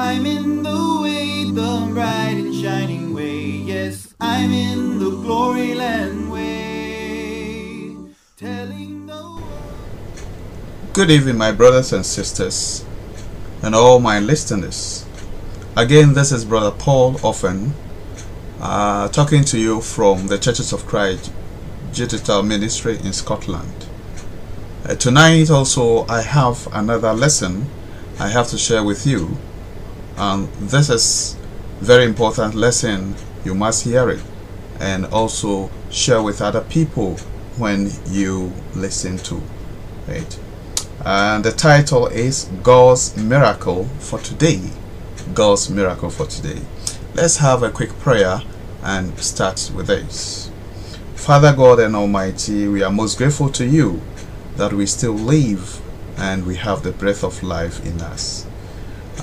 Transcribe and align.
I'm 0.00 0.26
in 0.26 0.62
the 0.62 1.00
way, 1.02 1.50
the 1.50 1.90
bright 1.92 2.36
and 2.38 2.54
shining 2.54 3.12
way. 3.12 3.40
Yes, 3.40 4.14
I'm 4.20 4.52
in 4.52 5.00
the 5.00 5.10
glory 5.10 5.74
land 5.74 6.30
way. 6.30 7.96
Telling 8.36 9.06
the. 9.06 9.42
Good 10.92 11.10
evening, 11.10 11.36
my 11.36 11.50
brothers 11.50 11.92
and 11.92 12.06
sisters, 12.06 12.84
and 13.60 13.74
all 13.74 13.98
my 13.98 14.20
listeners. 14.20 15.04
Again, 15.76 16.12
this 16.12 16.30
is 16.30 16.44
Brother 16.44 16.70
Paul 16.70 17.16
Offen 17.24 17.72
uh, 18.60 19.08
talking 19.08 19.42
to 19.46 19.58
you 19.58 19.80
from 19.80 20.28
the 20.28 20.38
Churches 20.38 20.72
of 20.72 20.86
Christ 20.86 21.32
Digital 21.92 22.44
Ministry 22.44 22.98
in 22.98 23.12
Scotland. 23.12 23.86
Uh, 24.84 24.94
tonight, 24.94 25.50
also, 25.50 26.06
I 26.06 26.22
have 26.22 26.68
another 26.72 27.12
lesson 27.12 27.66
I 28.20 28.28
have 28.28 28.46
to 28.50 28.58
share 28.58 28.84
with 28.84 29.04
you, 29.04 29.36
and 30.18 30.48
this 30.54 30.90
is 30.90 31.36
very 31.80 32.04
important 32.04 32.54
lesson. 32.54 33.14
You 33.44 33.54
must 33.54 33.84
hear 33.84 34.10
it 34.10 34.20
and 34.80 35.06
also 35.06 35.70
share 35.90 36.20
with 36.22 36.42
other 36.42 36.60
people 36.60 37.16
when 37.56 37.90
you 38.06 38.52
listen 38.74 39.18
to 39.18 39.40
it. 40.08 40.38
And 41.04 41.44
the 41.44 41.52
title 41.52 42.08
is 42.08 42.50
God's 42.64 43.16
Miracle 43.16 43.84
for 44.00 44.18
Today. 44.18 44.60
God's 45.34 45.70
Miracle 45.70 46.10
for 46.10 46.26
Today. 46.26 46.60
Let's 47.14 47.36
have 47.36 47.62
a 47.62 47.70
quick 47.70 47.90
prayer 48.00 48.42
and 48.82 49.16
start 49.20 49.70
with 49.74 49.86
this. 49.86 50.50
Father 51.14 51.54
God 51.54 51.78
and 51.78 51.94
Almighty, 51.94 52.66
we 52.66 52.82
are 52.82 52.90
most 52.90 53.18
grateful 53.18 53.50
to 53.50 53.64
you 53.64 54.02
that 54.56 54.72
we 54.72 54.86
still 54.86 55.12
live 55.12 55.80
and 56.16 56.44
we 56.44 56.56
have 56.56 56.82
the 56.82 56.90
breath 56.90 57.22
of 57.22 57.44
life 57.44 57.84
in 57.86 58.00
us. 58.00 58.47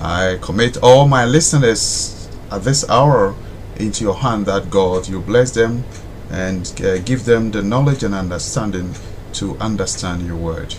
I 0.02 0.38
commit 0.42 0.78
all 0.84 1.08
my 1.08 1.26
listeners 1.26 2.30
at 2.52 2.64
this 2.64 2.88
hour 2.90 3.36
into 3.78 4.04
your 4.04 4.16
hand 4.16 4.46
that 4.46 4.70
God, 4.70 5.08
you 5.08 5.20
bless 5.22 5.52
them 5.52 5.84
and 6.30 6.72
uh, 6.84 7.00
give 7.00 7.26
them 7.26 7.52
the 7.52 7.62
knowledge 7.62 8.04
and 8.04 8.14
understanding 8.14 8.94
to 9.34 9.58
understand 9.58 10.26
your 10.26 10.38
word. 10.38 10.76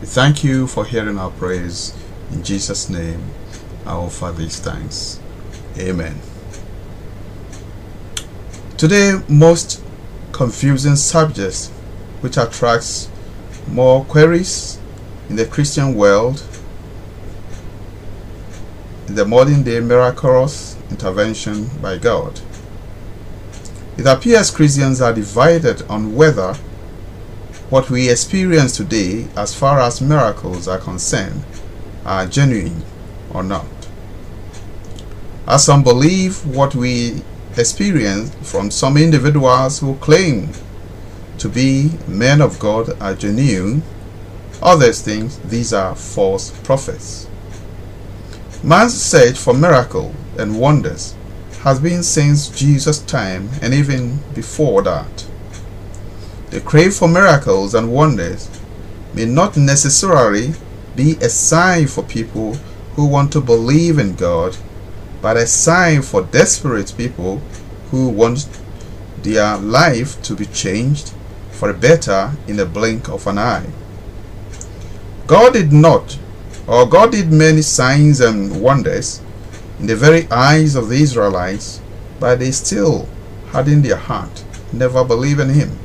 We 0.00 0.06
thank 0.06 0.44
you 0.44 0.66
for 0.66 0.84
hearing 0.84 1.18
our 1.18 1.30
prayers. 1.30 1.96
In 2.30 2.42
Jesus' 2.42 2.88
name, 2.88 3.22
I 3.86 3.92
offer 3.92 4.32
these 4.32 4.58
thanks. 4.58 5.20
Amen. 5.78 6.20
Today, 8.76 9.20
most 9.28 9.82
confusing 10.32 10.96
subjects 10.96 11.68
which 12.20 12.36
attracts 12.36 13.08
more 13.68 14.04
queries 14.04 14.78
in 15.28 15.36
the 15.36 15.46
Christian 15.46 15.94
world 15.94 16.42
the 19.06 19.24
modern 19.24 19.62
day 19.62 19.80
miraculous 19.80 20.76
intervention 20.90 21.68
by 21.82 21.98
God. 21.98 22.40
It 23.96 24.06
appears 24.06 24.50
Christians 24.50 25.00
are 25.00 25.12
divided 25.12 25.82
on 25.82 26.14
whether 26.14 26.54
what 27.70 27.90
we 27.90 28.10
experience 28.10 28.76
today, 28.76 29.28
as 29.36 29.54
far 29.54 29.80
as 29.80 30.00
miracles 30.00 30.66
are 30.68 30.78
concerned, 30.78 31.44
are 32.04 32.26
genuine 32.26 32.82
or 33.32 33.42
not. 33.42 33.66
As 35.46 35.64
some 35.64 35.82
believe 35.82 36.46
what 36.46 36.74
we 36.74 37.22
experience 37.56 38.34
from 38.48 38.70
some 38.70 38.96
individuals 38.96 39.80
who 39.80 39.96
claim 39.96 40.50
to 41.38 41.48
be 41.48 41.90
men 42.08 42.40
of 42.40 42.58
God 42.58 43.00
are 43.00 43.14
genuine, 43.14 43.82
others 44.62 45.02
think 45.02 45.30
these 45.42 45.72
are 45.72 45.94
false 45.94 46.50
prophets. 46.62 47.28
Man's 48.64 48.98
search 48.98 49.36
for 49.36 49.52
miracles 49.52 50.14
and 50.38 50.58
wonders 50.58 51.14
has 51.64 51.78
been 51.78 52.02
since 52.02 52.48
Jesus' 52.48 53.00
time 53.00 53.50
and 53.60 53.74
even 53.74 54.20
before 54.34 54.80
that. 54.80 55.26
The 56.48 56.62
crave 56.62 56.94
for 56.94 57.06
miracles 57.06 57.74
and 57.74 57.92
wonders 57.92 58.48
may 59.12 59.26
not 59.26 59.58
necessarily 59.58 60.54
be 60.96 61.16
a 61.16 61.28
sign 61.28 61.88
for 61.88 62.04
people 62.04 62.54
who 62.94 63.06
want 63.06 63.32
to 63.32 63.42
believe 63.42 63.98
in 63.98 64.14
God, 64.14 64.56
but 65.20 65.36
a 65.36 65.46
sign 65.46 66.00
for 66.00 66.22
desperate 66.22 66.94
people 66.96 67.42
who 67.90 68.08
want 68.08 68.48
their 69.18 69.58
life 69.58 70.22
to 70.22 70.34
be 70.34 70.46
changed 70.46 71.12
for 71.50 71.70
better 71.74 72.32
in 72.48 72.56
the 72.56 72.64
blink 72.64 73.10
of 73.10 73.26
an 73.26 73.36
eye. 73.36 73.66
God 75.26 75.52
did 75.52 75.70
not, 75.70 76.18
or 76.66 76.86
God 76.86 77.12
did 77.12 77.30
many 77.30 77.62
signs 77.62 78.20
and 78.20 78.60
wonders 78.62 79.20
in 79.78 79.86
the 79.86 79.96
very 79.96 80.30
eyes 80.30 80.74
of 80.74 80.88
the 80.88 80.96
Israelites, 80.96 81.80
but 82.18 82.38
they 82.38 82.50
still 82.50 83.08
had 83.48 83.68
in 83.68 83.82
their 83.82 83.96
heart 83.96 84.44
never 84.72 85.04
believed 85.04 85.40
in 85.40 85.50
Him. 85.50 85.78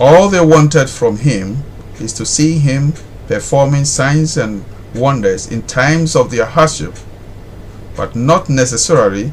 All 0.00 0.28
they 0.28 0.44
wanted 0.44 0.90
from 0.90 1.18
Him 1.18 1.62
is 2.00 2.12
to 2.14 2.26
see 2.26 2.58
Him 2.58 2.94
performing 3.28 3.84
signs 3.84 4.36
and 4.36 4.64
wonders 4.94 5.50
in 5.50 5.62
times 5.62 6.16
of 6.16 6.30
their 6.30 6.46
hardship, 6.46 6.94
but 7.96 8.16
not 8.16 8.48
necessarily 8.48 9.32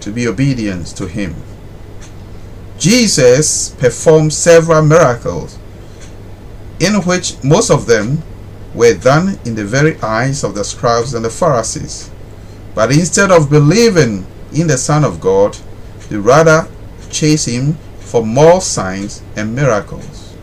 to 0.00 0.10
be 0.10 0.26
obedient 0.26 0.86
to 0.96 1.06
Him. 1.06 1.34
Jesus 2.78 3.70
performed 3.70 4.32
several 4.32 4.82
miracles, 4.82 5.58
in 6.80 6.94
which 7.02 7.42
most 7.44 7.70
of 7.70 7.86
them 7.86 8.22
were 8.74 8.94
done 8.94 9.38
in 9.44 9.54
the 9.54 9.64
very 9.64 10.00
eyes 10.00 10.44
of 10.44 10.54
the 10.54 10.64
scribes 10.64 11.14
and 11.14 11.24
the 11.24 11.30
Pharisees. 11.30 12.10
But 12.74 12.92
instead 12.92 13.30
of 13.30 13.50
believing 13.50 14.26
in 14.52 14.66
the 14.66 14.78
Son 14.78 15.04
of 15.04 15.20
God, 15.20 15.56
they 16.08 16.16
rather 16.16 16.68
chase 17.10 17.46
him 17.46 17.74
for 18.00 18.24
more 18.24 18.60
signs 18.60 19.22
and 19.36 19.54
miracles. 19.54 20.36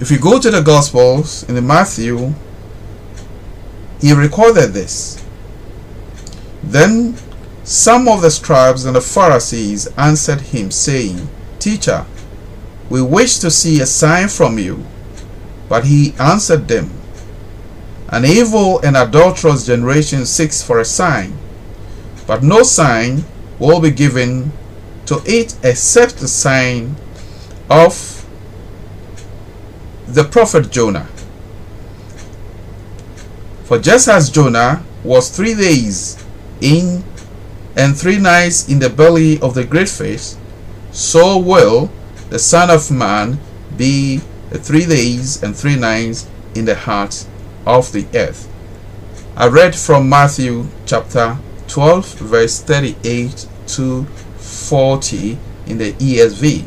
If 0.00 0.10
you 0.10 0.18
go 0.18 0.38
to 0.38 0.50
the 0.50 0.62
Gospels 0.62 1.42
in 1.48 1.54
the 1.54 1.62
Matthew, 1.62 2.34
he 4.00 4.12
recorded 4.12 4.72
this. 4.72 5.24
Then 6.62 7.16
some 7.64 8.08
of 8.08 8.22
the 8.22 8.30
scribes 8.30 8.84
and 8.84 8.96
the 8.96 9.00
Pharisees 9.00 9.88
answered 9.98 10.40
him, 10.40 10.70
saying, 10.70 11.28
Teacher, 11.58 12.06
we 12.88 13.02
wish 13.02 13.38
to 13.38 13.50
see 13.50 13.80
a 13.80 13.86
sign 13.86 14.28
from 14.28 14.58
you. 14.58 14.84
But 15.68 15.84
he 15.84 16.14
answered 16.18 16.68
them, 16.68 16.90
An 18.08 18.24
evil 18.24 18.80
and 18.80 18.96
adulterous 18.96 19.66
generation 19.66 20.24
seeks 20.24 20.62
for 20.62 20.80
a 20.80 20.84
sign, 20.84 21.36
but 22.26 22.42
no 22.42 22.62
sign 22.62 23.24
will 23.58 23.80
be 23.80 23.90
given 23.90 24.52
to 25.06 25.20
it 25.26 25.56
except 25.62 26.18
the 26.18 26.28
sign 26.28 26.96
of 27.70 28.24
the 30.06 30.24
prophet 30.24 30.70
Jonah. 30.70 31.08
For 33.64 33.78
just 33.78 34.08
as 34.08 34.30
Jonah 34.30 34.82
was 35.04 35.28
three 35.28 35.54
days 35.54 36.16
in 36.60 37.04
and 37.76 37.96
three 37.96 38.18
nights 38.18 38.68
in 38.68 38.78
the 38.78 38.88
belly 38.88 39.38
of 39.40 39.54
the 39.54 39.64
great 39.64 39.88
fish, 39.88 40.34
so 40.90 41.38
will 41.38 41.90
the 42.30 42.38
Son 42.38 42.70
of 42.70 42.90
Man 42.90 43.38
be 43.76 44.20
three 44.56 44.86
days 44.86 45.42
and 45.42 45.54
three 45.54 45.76
nights 45.76 46.28
in 46.54 46.64
the 46.64 46.74
heart 46.74 47.26
of 47.66 47.92
the 47.92 48.06
earth. 48.14 48.48
I 49.36 49.48
read 49.48 49.76
from 49.76 50.08
Matthew 50.08 50.66
chapter 50.86 51.38
12, 51.68 52.14
verse 52.14 52.60
38 52.62 53.46
to 53.68 54.04
40 54.04 55.38
in 55.66 55.78
the 55.78 55.92
ESV. 55.92 56.64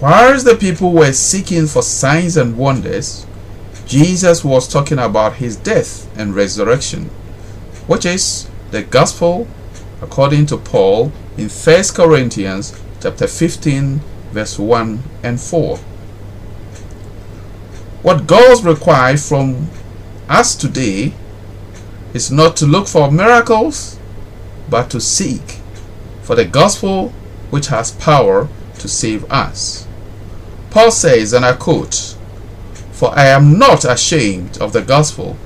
Whilst 0.00 0.44
the 0.44 0.56
people 0.56 0.92
were 0.92 1.12
seeking 1.12 1.66
for 1.66 1.82
signs 1.82 2.36
and 2.36 2.56
wonders, 2.56 3.26
Jesus 3.86 4.44
was 4.44 4.68
talking 4.68 4.98
about 4.98 5.34
his 5.34 5.56
death 5.56 6.08
and 6.18 6.34
resurrection, 6.34 7.04
which 7.86 8.04
is 8.04 8.48
the 8.70 8.82
gospel 8.82 9.48
according 10.02 10.46
to 10.46 10.56
Paul 10.56 11.12
in 11.36 11.48
1 11.48 11.82
Corinthians 11.94 12.78
chapter 13.00 13.26
15 13.26 14.00
verse 14.32 14.58
1 14.58 15.02
and 15.22 15.40
4. 15.40 15.78
What 18.06 18.28
God 18.28 18.62
requires 18.62 19.28
from 19.28 19.68
us 20.28 20.54
today 20.54 21.12
is 22.14 22.30
not 22.30 22.56
to 22.58 22.64
look 22.64 22.86
for 22.86 23.10
miracles, 23.10 23.98
but 24.70 24.90
to 24.90 25.00
seek 25.00 25.58
for 26.22 26.36
the 26.36 26.44
gospel 26.44 27.08
which 27.50 27.66
has 27.66 27.90
power 27.90 28.48
to 28.78 28.86
save 28.86 29.28
us. 29.28 29.88
Paul 30.70 30.92
says, 30.92 31.32
and 31.32 31.44
I 31.44 31.54
quote, 31.54 32.16
For 32.92 33.10
I 33.10 33.26
am 33.26 33.58
not 33.58 33.84
ashamed 33.84 34.56
of 34.58 34.72
the 34.72 34.82
gospel, 34.82 35.36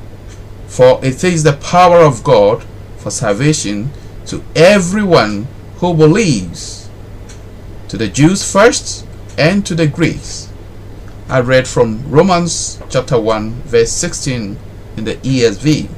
for 0.67 1.03
it 1.03 1.25
is 1.25 1.45
the 1.45 1.55
power 1.55 2.01
of 2.01 2.23
God 2.23 2.67
for 2.99 3.11
salvation 3.11 3.91
to 4.27 4.45
everyone 4.55 5.49
who 5.77 5.95
believes, 5.95 6.91
to 7.89 7.97
the 7.97 8.09
Jews 8.09 8.53
first 8.53 9.07
and 9.39 9.65
to 9.65 9.75
the 9.75 9.87
Greeks. 9.87 10.51
I 11.31 11.39
read 11.39 11.69
from 11.69 12.11
Romans 12.11 12.83
chapter 12.91 13.21
1 13.21 13.53
verse 13.63 13.93
16 13.93 14.59
in 14.97 15.05
the 15.05 15.15
ESV. 15.19 15.89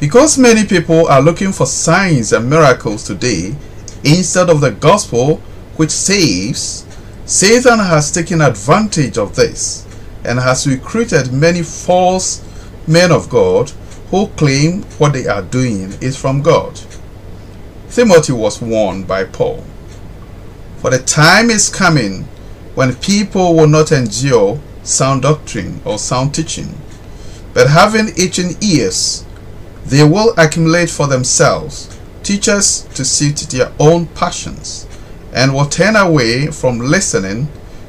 Because 0.00 0.38
many 0.38 0.64
people 0.64 1.06
are 1.08 1.20
looking 1.20 1.52
for 1.52 1.66
signs 1.66 2.32
and 2.32 2.48
miracles 2.48 3.04
today 3.04 3.54
instead 4.02 4.48
of 4.48 4.62
the 4.62 4.70
gospel 4.70 5.36
which 5.76 5.90
saves, 5.90 6.86
Satan 7.26 7.80
has 7.80 8.10
taken 8.10 8.40
advantage 8.40 9.18
of 9.18 9.36
this 9.36 9.86
and 10.24 10.38
has 10.38 10.66
recruited 10.66 11.30
many 11.30 11.62
false 11.62 12.42
men 12.86 13.12
of 13.12 13.28
God 13.28 13.72
who 14.10 14.28
claim 14.28 14.84
what 14.96 15.12
they 15.12 15.26
are 15.26 15.42
doing 15.42 15.92
is 16.00 16.16
from 16.16 16.40
God. 16.40 16.80
Timothy 17.90 18.32
was 18.32 18.62
warned 18.62 19.06
by 19.06 19.24
Paul. 19.24 19.62
For 20.78 20.88
the 20.88 20.98
time 20.98 21.50
is 21.50 21.68
coming 21.68 22.26
when 22.74 22.94
people 22.96 23.54
will 23.54 23.68
not 23.68 23.92
endure 23.92 24.60
sound 24.82 25.22
doctrine 25.22 25.80
or 25.84 25.98
sound 25.98 26.34
teaching, 26.34 26.78
but 27.54 27.68
having 27.68 28.08
itching 28.16 28.56
ears, 28.62 29.24
they 29.84 30.04
will 30.04 30.34
accumulate 30.38 30.90
for 30.90 31.06
themselves 31.06 31.88
teachers 32.22 32.82
to 32.94 33.04
suit 33.04 33.36
their 33.50 33.72
own 33.78 34.06
passions, 34.06 34.86
and 35.32 35.52
will 35.52 35.66
turn 35.66 35.96
away 35.96 36.46
from 36.46 36.78
listening 36.78 37.48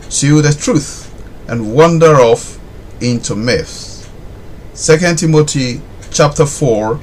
to 0.09 0.41
the 0.41 0.53
truth 0.53 1.09
and 1.47 1.75
wander 1.75 2.15
off 2.15 2.59
into 3.01 3.35
myths. 3.35 4.09
2 4.75 5.15
Timothy 5.15 5.81
chapter 6.11 6.45
4 6.45 6.95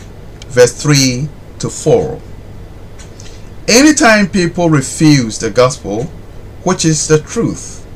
verse 0.48 0.82
3 0.82 1.28
to 1.60 1.70
4. 1.70 2.20
Anytime 3.68 4.28
people 4.28 4.68
refuse 4.68 5.38
the 5.38 5.50
gospel, 5.50 6.10
which 6.62 6.84
is 6.84 7.08
the 7.08 7.18
truth, 7.18 7.86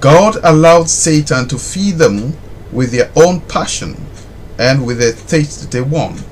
God 0.00 0.36
allowed 0.42 0.88
Satan 0.88 1.48
to 1.48 1.58
feed 1.58 1.96
them 1.96 2.36
with 2.72 2.92
their 2.92 3.10
own 3.16 3.40
passion 3.42 3.96
and 4.58 4.86
with 4.86 4.98
the 4.98 5.12
taste 5.28 5.70
they 5.70 5.80
want. 5.80 6.24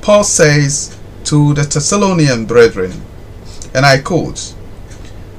Paul 0.00 0.24
says 0.24 0.96
to 1.24 1.54
the 1.54 1.62
Thessalonian 1.62 2.44
brethren, 2.44 2.92
and 3.74 3.86
I 3.86 3.98
quote, 3.98 4.54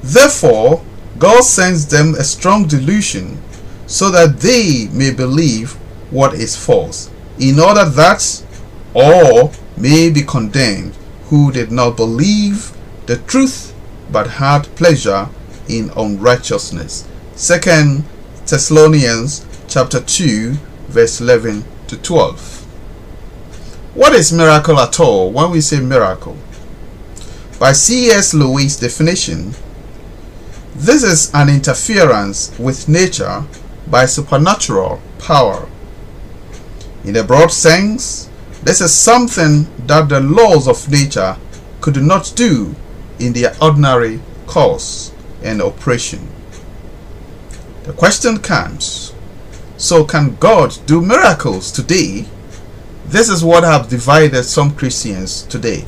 Therefore, 0.02 0.84
God 1.18 1.42
sends 1.42 1.86
them 1.86 2.14
a 2.14 2.24
strong 2.24 2.66
delusion 2.66 3.40
so 3.86 4.10
that 4.10 4.40
they 4.40 4.88
may 4.92 5.12
believe 5.12 5.72
what 6.10 6.34
is 6.34 6.56
false, 6.56 7.10
in 7.38 7.60
order 7.60 7.84
that 7.84 8.44
all 8.94 9.52
may 9.76 10.10
be 10.10 10.22
condemned 10.22 10.96
who 11.26 11.52
did 11.52 11.70
not 11.70 11.96
believe 11.96 12.72
the 13.06 13.16
truth 13.18 13.63
but 14.14 14.28
had 14.38 14.62
pleasure 14.76 15.28
in 15.68 15.90
unrighteousness. 15.96 17.04
Second 17.34 18.04
Thessalonians 18.46 19.44
chapter 19.66 20.00
2 20.00 20.52
verse 20.86 21.20
11 21.20 21.64
to 21.88 21.96
12. 21.96 22.60
What 23.94 24.12
is 24.12 24.32
miracle 24.32 24.78
at 24.78 25.00
all 25.00 25.32
when 25.32 25.50
we 25.50 25.60
say 25.60 25.80
miracle? 25.80 26.36
By 27.58 27.72
C.S. 27.72 28.34
Lewis' 28.34 28.78
definition, 28.78 29.54
this 30.76 31.02
is 31.02 31.34
an 31.34 31.48
interference 31.48 32.56
with 32.56 32.88
nature 32.88 33.44
by 33.88 34.06
supernatural 34.06 35.02
power. 35.18 35.68
In 37.02 37.16
a 37.16 37.24
broad 37.24 37.50
sense, 37.50 38.30
this 38.62 38.80
is 38.80 38.94
something 38.94 39.66
that 39.88 40.08
the 40.08 40.20
laws 40.20 40.68
of 40.68 40.88
nature 40.88 41.36
could 41.80 42.00
not 42.00 42.32
do 42.36 42.76
in 43.18 43.32
their 43.32 43.54
ordinary 43.60 44.20
course 44.46 45.12
and 45.42 45.60
operation. 45.60 46.28
The 47.84 47.92
question 47.92 48.38
comes 48.38 49.14
so, 49.76 50.04
can 50.04 50.36
God 50.36 50.78
do 50.86 51.02
miracles 51.02 51.72
today? 51.72 52.26
This 53.06 53.28
is 53.28 53.44
what 53.44 53.64
have 53.64 53.88
divided 53.88 54.44
some 54.44 54.74
Christians 54.74 55.42
today. 55.42 55.84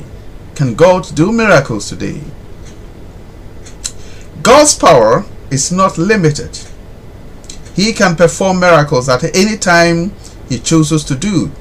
Can 0.55 0.75
God 0.75 1.15
do 1.15 1.31
miracles 1.31 1.89
today? 1.89 2.21
God's 4.43 4.75
power 4.75 5.25
is 5.49 5.71
not 5.71 5.97
limited. 5.97 6.59
He 7.75 7.93
can 7.93 8.15
perform 8.15 8.59
miracles 8.59 9.07
at 9.09 9.23
any 9.35 9.57
time 9.57 10.11
He 10.49 10.59
chooses 10.59 11.03
to 11.05 11.15
do. 11.15 11.51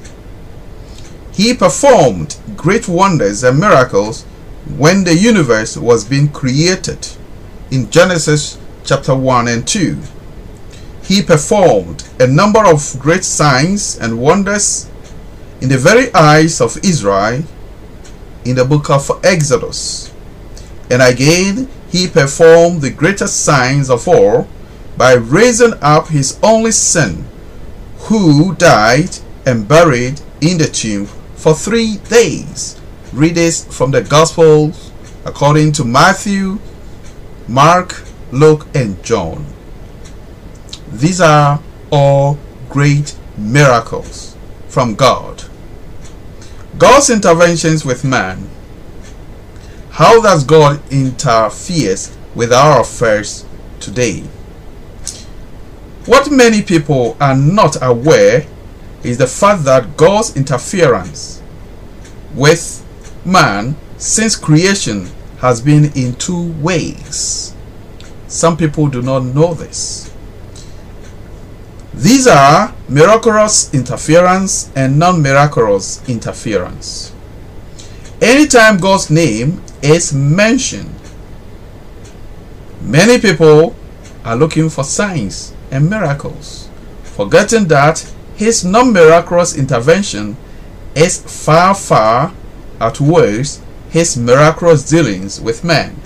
He 1.32 1.54
performed 1.54 2.36
great 2.56 2.88
wonders 2.88 3.44
and 3.44 3.60
miracles 3.60 4.24
when 4.76 5.04
the 5.04 5.14
universe 5.14 5.76
was 5.76 6.04
being 6.04 6.28
created 6.28 7.08
in 7.70 7.90
Genesis 7.90 8.58
chapter 8.84 9.14
1 9.14 9.48
and 9.48 9.66
2 9.66 9.98
he 11.06 11.22
performed 11.22 12.02
a 12.18 12.26
number 12.26 12.66
of 12.66 12.98
great 12.98 13.24
signs 13.24 13.96
and 13.96 14.18
wonders 14.18 14.90
in 15.60 15.68
the 15.68 15.78
very 15.78 16.12
eyes 16.12 16.60
of 16.60 16.76
Israel 16.84 17.44
in 18.44 18.56
the 18.56 18.64
book 18.64 18.90
of 18.90 19.08
Exodus. 19.22 20.12
And 20.90 21.00
again, 21.00 21.68
he 21.88 22.08
performed 22.08 22.82
the 22.82 22.90
greatest 22.90 23.44
signs 23.44 23.88
of 23.88 24.08
all 24.08 24.48
by 24.96 25.14
raising 25.14 25.74
up 25.80 26.08
his 26.08 26.38
only 26.42 26.72
son, 26.72 27.24
who 27.98 28.54
died 28.56 29.18
and 29.44 29.68
buried 29.68 30.20
in 30.40 30.58
the 30.58 30.66
tomb 30.66 31.06
for 31.36 31.54
three 31.54 31.98
days. 32.08 32.80
Read 33.16 33.34
this 33.34 33.64
from 33.74 33.92
the 33.92 34.02
Gospels 34.02 34.92
according 35.24 35.72
to 35.72 35.86
Matthew, 35.86 36.58
Mark, 37.48 38.02
Luke, 38.30 38.66
and 38.74 39.02
John. 39.02 39.46
These 40.92 41.22
are 41.22 41.62
all 41.90 42.38
great 42.68 43.16
miracles 43.38 44.36
from 44.68 44.96
God. 44.96 45.44
God's 46.76 47.08
interventions 47.08 47.86
with 47.86 48.04
man. 48.04 48.50
How 49.92 50.20
does 50.20 50.44
God 50.44 50.82
interferes 50.92 52.14
with 52.34 52.52
our 52.52 52.82
affairs 52.82 53.46
today? 53.80 54.24
What 56.04 56.30
many 56.30 56.60
people 56.60 57.16
are 57.18 57.34
not 57.34 57.78
aware 57.80 58.46
is 59.02 59.16
the 59.16 59.26
fact 59.26 59.64
that 59.64 59.96
God's 59.96 60.36
interference 60.36 61.40
with 62.34 62.82
man 63.26 63.76
since 63.99 64.37
creation 64.37 65.11
has 65.38 65.61
been 65.61 65.93
in 65.94 66.14
two 66.14 66.52
ways. 66.55 67.55
Some 68.28 68.56
people 68.56 68.88
do 68.88 69.02
not 69.02 69.25
know 69.25 69.55
this. 69.55 70.12
These 71.93 72.26
are 72.26 72.75
miraculous 72.88 73.73
interference 73.73 74.70
and 74.76 74.99
non-miraculous 74.99 76.06
interference. 76.08 77.12
Anytime 78.21 78.78
God's 78.78 79.11
name 79.11 79.62
is 79.83 80.12
mentioned, 80.12 80.95
many 82.83 83.18
people 83.18 83.75
are 84.25 84.37
looking 84.37 84.68
for 84.68 84.85
signs 84.85 85.54
and 85.71 85.88
miracles, 85.88 86.68
forgetting 87.02 87.66
that 87.68 88.11
his 88.37 88.64
non-miraculous 88.64 89.56
intervention 89.56 90.37
is 90.95 91.23
far, 91.23 91.75
far 91.75 92.33
outweighs 92.80 93.61
his 93.90 94.16
miraculous 94.16 94.88
dealings 94.88 95.40
with 95.40 95.64
men. 95.64 96.00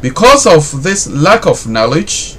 Because 0.00 0.46
of 0.46 0.82
this 0.82 1.06
lack 1.06 1.46
of 1.46 1.66
knowledge, 1.66 2.36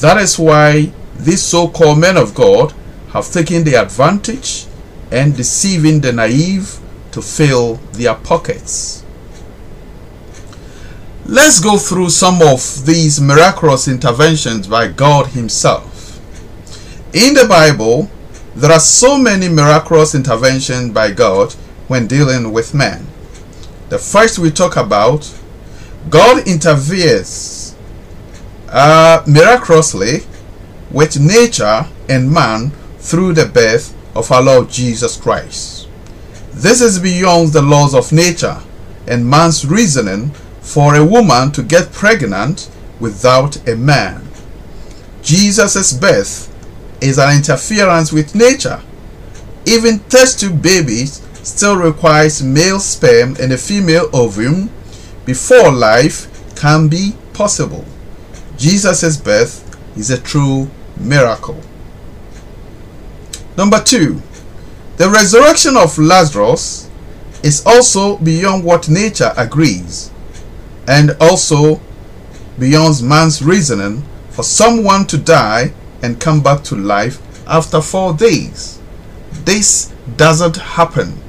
that 0.00 0.18
is 0.18 0.38
why 0.38 0.92
these 1.18 1.42
so-called 1.42 1.98
men 1.98 2.16
of 2.16 2.34
God 2.34 2.72
have 3.10 3.30
taken 3.32 3.64
the 3.64 3.74
advantage 3.74 4.66
and 5.10 5.36
deceiving 5.36 6.00
the 6.00 6.12
naive 6.12 6.78
to 7.12 7.22
fill 7.22 7.76
their 7.92 8.14
pockets. 8.14 9.04
Let's 11.24 11.58
go 11.58 11.78
through 11.78 12.10
some 12.10 12.40
of 12.42 12.86
these 12.86 13.20
miraculous 13.20 13.88
interventions 13.88 14.68
by 14.68 14.88
God 14.88 15.28
himself. 15.28 16.20
In 17.12 17.34
the 17.34 17.46
Bible, 17.48 18.10
there 18.54 18.70
are 18.70 18.78
so 18.78 19.18
many 19.18 19.48
miraculous 19.48 20.14
interventions 20.14 20.92
by 20.92 21.10
God 21.10 21.54
when 21.88 22.06
dealing 22.06 22.52
with 22.52 22.74
man. 22.74 23.06
The 23.88 23.98
first 23.98 24.38
we 24.38 24.50
talk 24.50 24.76
about, 24.76 25.32
God 26.10 26.46
intervenes 26.46 27.76
uh, 28.68 29.22
miraculously 29.26 30.20
with 30.90 31.20
nature 31.20 31.86
and 32.08 32.30
man 32.30 32.70
through 32.98 33.34
the 33.34 33.46
birth 33.46 33.94
of 34.14 34.30
our 34.32 34.42
Lord 34.42 34.70
Jesus 34.70 35.16
Christ. 35.16 35.88
This 36.52 36.80
is 36.80 36.98
beyond 36.98 37.52
the 37.52 37.62
laws 37.62 37.94
of 37.94 38.12
nature 38.12 38.60
and 39.06 39.28
man's 39.28 39.66
reasoning 39.66 40.30
for 40.60 40.94
a 40.94 41.04
woman 41.04 41.52
to 41.52 41.62
get 41.62 41.92
pregnant 41.92 42.70
without 42.98 43.68
a 43.68 43.76
man. 43.76 44.26
Jesus' 45.22 45.92
birth 45.92 46.52
is 47.00 47.18
an 47.18 47.36
interference 47.36 48.12
with 48.12 48.34
nature. 48.34 48.80
Even 49.66 49.98
test 50.00 50.40
tube 50.40 50.62
babies 50.62 51.25
still 51.46 51.76
requires 51.76 52.42
male 52.42 52.80
sperm 52.80 53.36
and 53.40 53.52
a 53.52 53.58
female 53.58 54.08
ovum 54.12 54.70
before 55.24 55.70
life 55.70 56.26
can 56.56 56.88
be 56.88 57.14
possible. 57.32 57.84
Jesus' 58.56 59.16
birth 59.16 59.62
is 59.96 60.10
a 60.10 60.20
true 60.20 60.68
miracle. 60.98 61.60
Number 63.56 63.80
two, 63.82 64.22
The 64.96 65.10
resurrection 65.10 65.76
of 65.76 65.98
Lazarus 65.98 66.88
is 67.42 67.62
also 67.66 68.16
beyond 68.16 68.64
what 68.64 68.88
nature 68.88 69.34
agrees 69.36 70.10
and 70.88 71.14
also 71.20 71.82
beyond 72.58 73.02
man's 73.02 73.42
reasoning 73.42 74.04
for 74.30 74.42
someone 74.42 75.06
to 75.08 75.18
die 75.18 75.74
and 76.02 76.18
come 76.18 76.42
back 76.42 76.64
to 76.64 76.76
life 76.76 77.20
after 77.46 77.82
four 77.82 78.14
days. 78.14 78.80
This 79.44 79.92
doesn't 80.16 80.56
happen. 80.56 81.20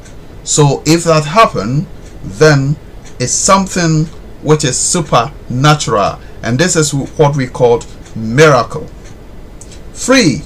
So 0.47 0.81
if 0.85 1.03
that 1.03 1.25
happened, 1.25 1.87
then 2.23 2.77
it's 3.19 3.33
something 3.33 4.05
which 4.41 4.63
is 4.63 4.77
supernatural 4.77 6.19
and 6.41 6.57
this 6.57 6.77
is 6.77 6.93
what 6.93 7.35
we 7.35 7.47
call 7.47 7.83
miracle. 8.15 8.87
Three. 9.91 10.43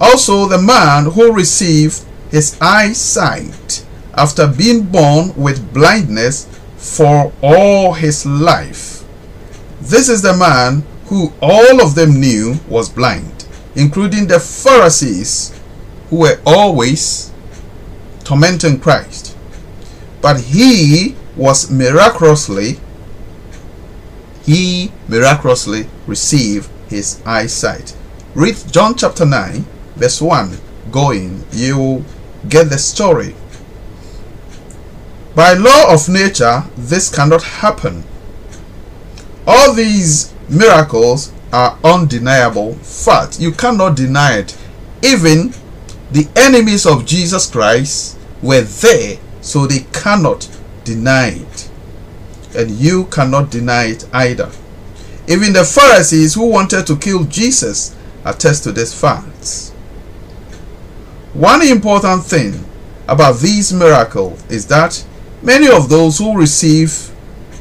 Also 0.00 0.46
the 0.46 0.62
man 0.62 1.06
who 1.06 1.32
received 1.32 2.04
his 2.30 2.56
eyesight 2.60 3.84
after 4.14 4.46
being 4.46 4.84
born 4.84 5.34
with 5.34 5.74
blindness 5.74 6.46
for 6.76 7.32
all 7.42 7.94
his 7.94 8.24
life. 8.24 9.02
This 9.80 10.08
is 10.08 10.22
the 10.22 10.36
man 10.36 10.84
who 11.06 11.32
all 11.42 11.82
of 11.82 11.96
them 11.96 12.20
knew 12.20 12.60
was 12.68 12.88
blind, 12.88 13.44
including 13.74 14.28
the 14.28 14.38
Pharisees 14.38 15.52
who 16.10 16.18
were 16.18 16.40
always 16.46 17.33
tormenting 18.24 18.80
Christ. 18.80 19.36
But 20.20 20.40
he 20.40 21.16
was 21.36 21.70
miraculously 21.70 22.78
he 24.44 24.92
miraculously 25.08 25.88
received 26.06 26.68
his 26.88 27.22
eyesight. 27.24 27.96
Read 28.34 28.56
John 28.70 28.94
chapter 28.94 29.24
9 29.24 29.64
verse 29.96 30.20
1 30.20 30.58
going 30.90 31.44
you 31.52 32.04
get 32.48 32.68
the 32.68 32.78
story. 32.78 33.34
By 35.34 35.54
law 35.54 35.92
of 35.92 36.08
nature 36.08 36.64
this 36.76 37.14
cannot 37.14 37.42
happen. 37.42 38.04
All 39.46 39.72
these 39.72 40.32
miracles 40.48 41.32
are 41.52 41.78
undeniable 41.84 42.74
fact. 42.74 43.40
You 43.40 43.52
cannot 43.52 43.96
deny 43.96 44.38
it. 44.38 44.56
Even 45.02 45.54
the 46.14 46.28
enemies 46.36 46.86
of 46.86 47.04
Jesus 47.04 47.50
Christ 47.50 48.16
were 48.40 48.60
there, 48.60 49.18
so 49.40 49.66
they 49.66 49.80
cannot 49.92 50.48
deny 50.84 51.30
it. 51.30 51.70
And 52.56 52.70
you 52.70 53.06
cannot 53.06 53.50
deny 53.50 53.86
it 53.86 54.08
either. 54.12 54.48
Even 55.26 55.52
the 55.52 55.64
Pharisees 55.64 56.34
who 56.34 56.46
wanted 56.46 56.86
to 56.86 56.96
kill 56.96 57.24
Jesus 57.24 57.96
attest 58.24 58.62
to 58.62 58.70
these 58.70 58.94
facts. 58.94 59.72
One 61.32 61.62
important 61.62 62.22
thing 62.22 62.64
about 63.08 63.40
these 63.40 63.72
miracles 63.72 64.40
is 64.48 64.68
that 64.68 65.04
many 65.42 65.68
of 65.68 65.88
those 65.88 66.18
who 66.18 66.38
receive 66.38 67.10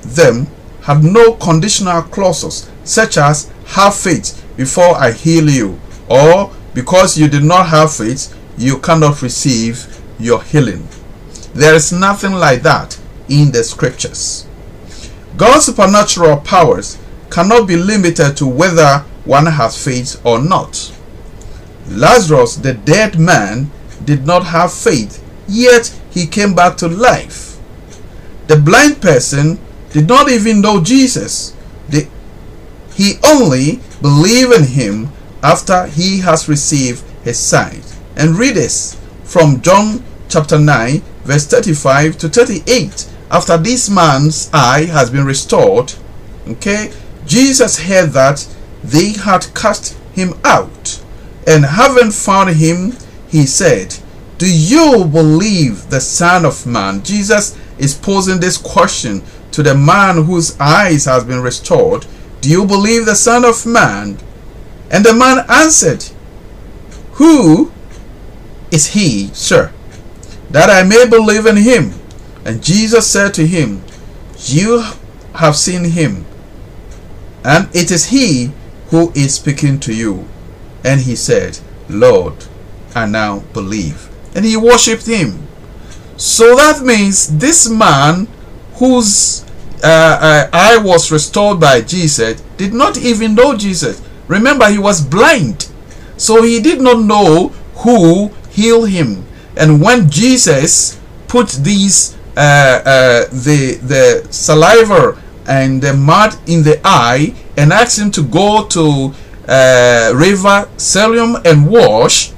them 0.03 0.45
have 0.83 1.03
no 1.03 1.33
conditional 1.33 2.03
clauses 2.03 2.69
such 2.83 3.17
as 3.17 3.51
have 3.65 3.95
faith 3.95 4.45
before 4.55 4.95
I 4.95 5.11
heal 5.11 5.49
you 5.49 5.79
or 6.07 6.53
because 6.75 7.17
you 7.17 7.27
did 7.27 7.43
not 7.43 7.67
have 7.69 7.91
faith 7.91 8.37
you 8.57 8.77
cannot 8.79 9.21
receive 9.21 10.01
your 10.19 10.41
healing. 10.43 10.87
There 11.53 11.75
is 11.75 11.91
nothing 11.91 12.33
like 12.33 12.61
that 12.63 12.99
in 13.29 13.51
the 13.51 13.63
scriptures. 13.63 14.47
God's 15.37 15.65
supernatural 15.65 16.37
powers 16.37 16.97
cannot 17.29 17.67
be 17.67 17.75
limited 17.75 18.37
to 18.37 18.47
whether 18.47 18.99
one 19.25 19.45
has 19.47 19.83
faith 19.83 20.23
or 20.25 20.39
not. 20.39 20.93
Lazarus, 21.87 22.55
the 22.55 22.73
dead 22.73 23.19
man, 23.19 23.71
did 24.05 24.25
not 24.25 24.45
have 24.45 24.73
faith, 24.73 25.23
yet 25.47 25.99
he 26.11 26.25
came 26.25 26.53
back 26.53 26.77
to 26.77 26.87
life. 26.87 27.57
The 28.47 28.57
blind 28.57 29.01
person 29.01 29.59
did 29.91 30.07
not 30.07 30.29
even 30.29 30.61
know 30.61 30.83
Jesus. 30.83 31.55
The, 31.89 32.07
he 32.93 33.13
only 33.25 33.79
believed 34.01 34.53
in 34.53 34.63
him 34.65 35.09
after 35.41 35.87
he 35.87 36.19
has 36.19 36.49
received 36.49 37.03
his 37.23 37.39
sight. 37.39 37.92
And 38.15 38.37
read 38.37 38.55
this 38.55 38.99
from 39.23 39.61
John 39.61 40.03
chapter 40.29 40.59
9, 40.59 41.01
verse 41.23 41.47
35 41.47 42.17
to 42.19 42.29
38. 42.29 43.09
After 43.31 43.57
this 43.57 43.89
man's 43.89 44.49
eye 44.53 44.85
has 44.85 45.09
been 45.09 45.25
restored, 45.25 45.93
okay, 46.47 46.91
Jesus 47.25 47.79
heard 47.79 48.11
that 48.11 48.47
they 48.83 49.13
had 49.13 49.53
cast 49.55 49.97
him 50.13 50.33
out. 50.43 51.03
And 51.47 51.65
having 51.65 52.11
found 52.11 52.51
him, 52.51 52.93
he 53.27 53.45
said, 53.45 53.95
Do 54.37 54.45
you 54.47 55.05
believe 55.05 55.89
the 55.89 56.01
Son 56.01 56.45
of 56.45 56.65
Man? 56.65 57.03
Jesus 57.03 57.57
is 57.79 57.95
posing 57.95 58.39
this 58.39 58.57
question 58.57 59.23
to 59.51 59.63
the 59.63 59.75
man 59.75 60.25
whose 60.25 60.59
eyes 60.59 61.05
has 61.05 61.23
been 61.23 61.41
restored. 61.41 62.05
Do 62.41 62.49
you 62.49 62.65
believe 62.65 63.05
the 63.05 63.15
Son 63.15 63.45
of 63.45 63.65
Man? 63.65 64.17
And 64.91 65.03
the 65.03 65.13
man 65.13 65.45
answered, 65.49 66.05
Who 67.13 67.71
is 68.73 68.87
he, 68.87 69.27
sir, 69.33 69.71
that 70.49 70.69
I 70.69 70.81
may 70.81 71.07
believe 71.07 71.45
in 71.45 71.57
him? 71.57 71.93
And 72.43 72.63
Jesus 72.63 73.09
said 73.09 73.33
to 73.35 73.45
him, 73.45 73.83
You 74.45 74.83
have 75.35 75.55
seen 75.55 75.85
him, 75.85 76.25
and 77.45 77.69
it 77.75 77.91
is 77.91 78.09
he 78.09 78.51
who 78.87 79.11
is 79.15 79.35
speaking 79.35 79.79
to 79.81 79.93
you. 79.93 80.27
And 80.83 81.01
he 81.01 81.15
said, 81.15 81.59
Lord, 81.87 82.45
I 82.95 83.05
now 83.05 83.39
believe. 83.53 84.09
And 84.35 84.43
he 84.43 84.57
worshipped 84.57 85.05
him. 85.05 85.47
So 86.17 86.55
that 86.55 86.81
means 86.83 87.37
this 87.37 87.69
man 87.69 88.27
whose 88.75 89.45
uh, 89.83 89.87
uh, 90.21 90.49
eye 90.51 90.77
was 90.77 91.11
restored 91.11 91.59
by 91.59 91.81
Jesus 91.81 92.41
did 92.57 92.73
not 92.73 92.97
even 92.97 93.35
know 93.35 93.55
Jesus. 93.55 94.01
Remember, 94.27 94.69
he 94.69 94.79
was 94.79 95.01
blind. 95.05 95.69
So 96.17 96.41
he 96.41 96.59
did 96.59 96.81
not 96.81 96.99
know 96.99 97.49
who 97.75 98.31
healed 98.53 98.89
him. 98.89 99.25
And 99.57 99.81
when 99.81 100.09
Jesus 100.09 100.99
put 101.27 101.49
these 101.49 102.15
uh, 102.35 102.81
uh, 102.85 103.25
the 103.29 103.79
the 103.83 104.27
saliva 104.31 105.21
and 105.47 105.81
the 105.81 105.93
mud 105.93 106.35
in 106.47 106.63
the 106.63 106.79
eye 106.83 107.35
and 107.57 107.73
asked 107.73 107.99
him 107.99 108.09
to 108.11 108.23
go 108.23 108.65
to 108.67 109.13
uh, 109.47 110.11
river 110.15 110.67
Siloam 110.77 111.37
and 111.45 111.69
wash, 111.69 112.31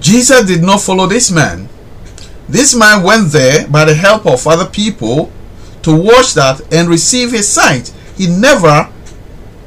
Jesus 0.00 0.46
did 0.46 0.62
not 0.62 0.80
follow 0.80 1.06
this 1.06 1.30
man. 1.30 1.68
This 2.48 2.74
man 2.74 3.02
went 3.02 3.32
there 3.32 3.68
by 3.68 3.84
the 3.84 3.94
help 3.94 4.24
of 4.26 4.46
other 4.46 4.66
people 4.66 5.30
to 5.82 5.94
wash 5.94 6.32
that 6.32 6.60
and 6.72 6.88
receive 6.88 7.32
his 7.32 7.48
sight. 7.48 7.92
He 8.16 8.26
never 8.26 8.90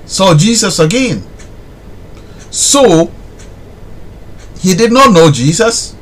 saw 0.05 0.36
Jesus 0.36 0.79
again. 0.79 1.24
So, 2.50 3.12
he 4.62 4.75
did 4.75 4.91
not 4.91 5.12
know 5.12 5.32
Jesus 5.32 5.96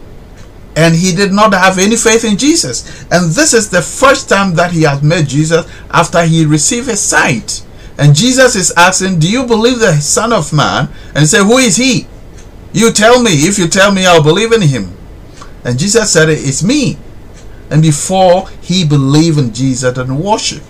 and 0.76 0.94
he 0.94 1.16
did 1.16 1.32
not 1.32 1.54
have 1.54 1.80
any 1.80 1.96
faith 1.96 2.26
in 2.26 2.38
Jesus. 2.38 3.04
And 3.12 3.32
this 3.32 3.54
is 3.54 3.70
the 3.70 3.82
first 3.82 4.30
time 4.30 4.56
that 4.56 4.72
he 4.72 4.84
has 4.84 5.02
met 5.02 5.28
Jesus 5.28 5.66
after 5.90 6.24
he 6.26 6.46
received 6.46 6.88
his 6.88 7.00
sight. 7.00 7.66
And 7.98 8.16
Jesus 8.16 8.56
is 8.56 8.72
asking, 8.78 9.20
Do 9.20 9.30
you 9.30 9.46
believe 9.46 9.80
the 9.80 9.94
Son 10.00 10.32
of 10.32 10.54
Man? 10.54 10.90
And 11.16 11.28
say, 11.28 11.40
Who 11.40 11.58
is 11.58 11.78
he? 11.78 12.08
You 12.74 12.92
tell 12.92 13.22
me. 13.22 13.32
If 13.32 13.58
you 13.58 13.68
tell 13.68 13.92
me, 13.92 14.06
I'll 14.06 14.24
believe 14.24 14.52
in 14.52 14.62
him. 14.62 14.94
And 15.64 15.80
Jesus 15.80 16.12
said, 16.12 16.30
It's 16.30 16.64
me. 16.64 16.98
And 17.70 17.82
before 17.82 18.50
he 18.62 18.86
believed 18.86 19.38
in 19.38 19.54
Jesus 19.54 19.98
and 19.98 20.20
worship. 20.20 20.64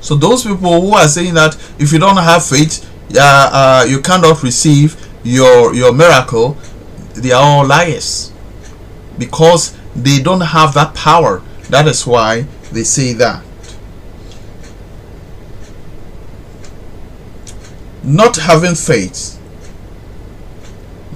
So 0.00 0.14
those 0.14 0.44
people 0.44 0.80
who 0.80 0.94
are 0.94 1.08
saying 1.08 1.34
that 1.34 1.56
if 1.78 1.92
you 1.92 1.98
don't 1.98 2.16
have 2.16 2.44
faith, 2.44 2.88
uh, 3.16 3.50
uh, 3.52 3.86
you 3.88 4.00
cannot 4.00 4.42
receive 4.42 4.96
your 5.24 5.74
your 5.74 5.92
miracle, 5.92 6.56
they 7.16 7.32
are 7.32 7.42
all 7.42 7.66
liars 7.66 8.32
because 9.18 9.76
they 9.94 10.20
don't 10.20 10.42
have 10.42 10.74
that 10.74 10.94
power. 10.94 11.42
That 11.70 11.88
is 11.88 12.06
why 12.06 12.46
they 12.72 12.84
say 12.84 13.12
that. 13.14 13.42
Not 18.04 18.36
having 18.36 18.74
faith 18.74 19.40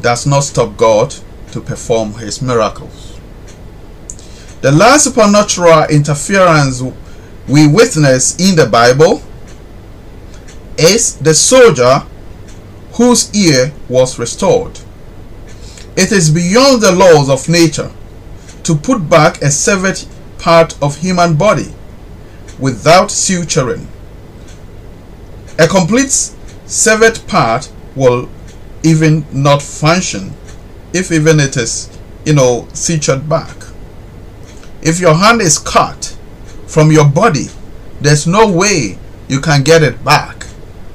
does 0.01 0.27
not 0.27 0.41
stop 0.41 0.77
God 0.77 1.15
to 1.53 1.61
perform 1.61 2.15
his 2.15 2.41
miracles. 2.41 3.21
The 4.63 4.73
last 4.73 5.05
supernatural 5.05 5.85
interference 5.85 6.83
we 7.49 7.67
witness 7.67 8.39
in 8.39 8.57
the 8.57 8.67
Bible 8.67 9.23
is 10.79 11.17
the 11.17 11.35
soldier 11.35 12.05
whose 12.93 13.35
ear 13.35 13.73
was 13.89 14.19
restored. 14.19 14.79
It 15.97 16.13
is 16.13 16.31
beyond 16.31 16.83
the 16.83 16.93
laws 16.93 17.29
of 17.29 17.49
nature 17.49 17.91
to 18.65 18.75
put 18.75 19.09
back 19.09 19.43
a 19.43 19.51
severed 19.51 20.03
part 20.39 20.81
of 20.83 20.99
human 20.99 21.37
body 21.37 21.73
without 22.59 23.09
suturing. 23.09 23.87
A 25.59 25.67
complete 25.67 26.11
severed 26.67 27.21
part 27.27 27.71
will 27.97 28.29
even 28.83 29.27
not 29.33 29.61
function 29.61 30.33
if 30.93 31.13
even 31.13 31.39
it 31.41 31.57
is 31.57 31.91
you 32.25 32.35
know, 32.35 32.67
sutured 32.73 33.29
back. 33.29 33.57
If 34.83 35.01
your 35.01 35.15
hand 35.15 35.41
is 35.41 35.59
cut 35.59 36.17
from 36.67 36.91
your 36.91 37.09
body, 37.09 37.47
there's 38.01 38.27
no 38.27 38.51
way 38.51 38.99
you 39.29 39.41
can 39.41 39.63
get 39.63 39.83
it 39.83 40.05
back. 40.05 40.47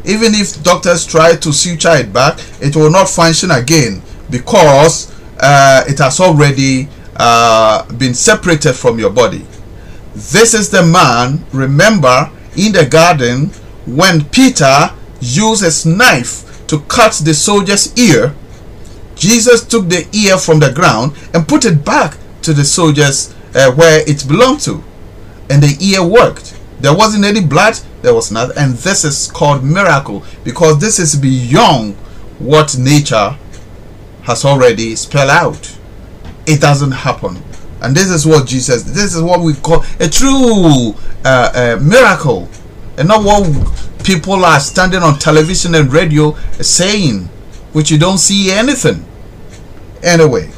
Even 0.06 0.34
if 0.36 0.62
doctors 0.64 1.06
try 1.06 1.36
to 1.36 1.52
suture 1.52 1.96
it 1.96 2.14
back, 2.14 2.40
it 2.62 2.76
will 2.76 2.92
not 2.92 3.10
function 3.10 3.52
again 3.52 4.02
because 4.30 5.14
uh, 5.40 5.84
it 5.88 6.00
has 6.00 6.20
already 6.20 6.88
uh, 7.18 7.86
been 7.94 8.14
separated 8.14 8.74
from 8.74 9.00
your 9.00 9.10
body. 9.10 9.46
This 10.14 10.54
is 10.54 10.70
the 10.70 10.84
man, 10.84 11.46
remember, 11.52 12.32
in 12.56 12.72
the 12.72 12.86
garden 12.86 13.48
when 13.86 14.26
Peter 14.26 14.92
used 15.20 15.64
his 15.64 15.86
knife 15.86 16.66
to 16.68 16.80
cut 16.82 17.14
the 17.24 17.34
soldier's 17.34 17.96
ear. 17.98 18.34
Jesus 19.16 19.66
took 19.66 19.90
the 19.90 20.08
ear 20.14 20.38
from 20.38 20.60
the 20.60 20.72
ground 20.72 21.16
and 21.34 21.48
put 21.48 21.66
it 21.66 21.86
back 21.86 22.18
to 22.42 22.54
the 22.54 22.64
soldiers 22.64 23.34
uh, 23.54 23.72
where 23.74 24.08
it 24.10 24.28
belonged 24.28 24.62
to. 24.62 24.84
And 25.50 25.62
the 25.62 25.78
ear 25.80 26.04
worked. 26.04 26.60
There 26.80 26.96
wasn't 26.96 27.24
any 27.26 27.42
blood, 27.42 27.80
there 28.02 28.14
was 28.14 28.32
nothing. 28.32 28.58
And 28.58 28.74
this 28.74 29.04
is 29.04 29.32
called 29.32 29.64
miracle 29.64 30.24
because 30.44 30.80
this 30.80 31.00
is 31.00 31.16
beyond 31.16 31.96
what 32.40 32.78
nature 32.78 33.38
has 34.26 34.44
already 34.44 34.96
spelled 34.96 35.30
out. 35.30 35.78
It 36.46 36.60
doesn't 36.60 36.92
happen. 36.92 37.42
And 37.82 37.96
this 37.96 38.10
is 38.10 38.26
what 38.26 38.48
Jesus, 38.48 38.84
this 38.84 39.14
is 39.14 39.22
what 39.22 39.42
we 39.42 39.54
call 39.54 39.84
a 40.00 40.08
true 40.10 40.96
uh, 41.24 41.52
uh, 41.54 41.80
miracle. 41.82 42.50
And 42.98 43.08
not 43.08 43.24
what 43.24 43.46
people 44.04 44.46
are 44.46 44.60
standing 44.60 45.02
on 45.02 45.20
television 45.20 45.76
and 45.76 45.92
radio 45.92 46.36
saying, 46.62 47.26
which 47.74 47.92
you 47.92 47.98
don't 48.00 48.18
see 48.18 48.52
anything. 48.52 49.06
Anyway, 50.02 50.50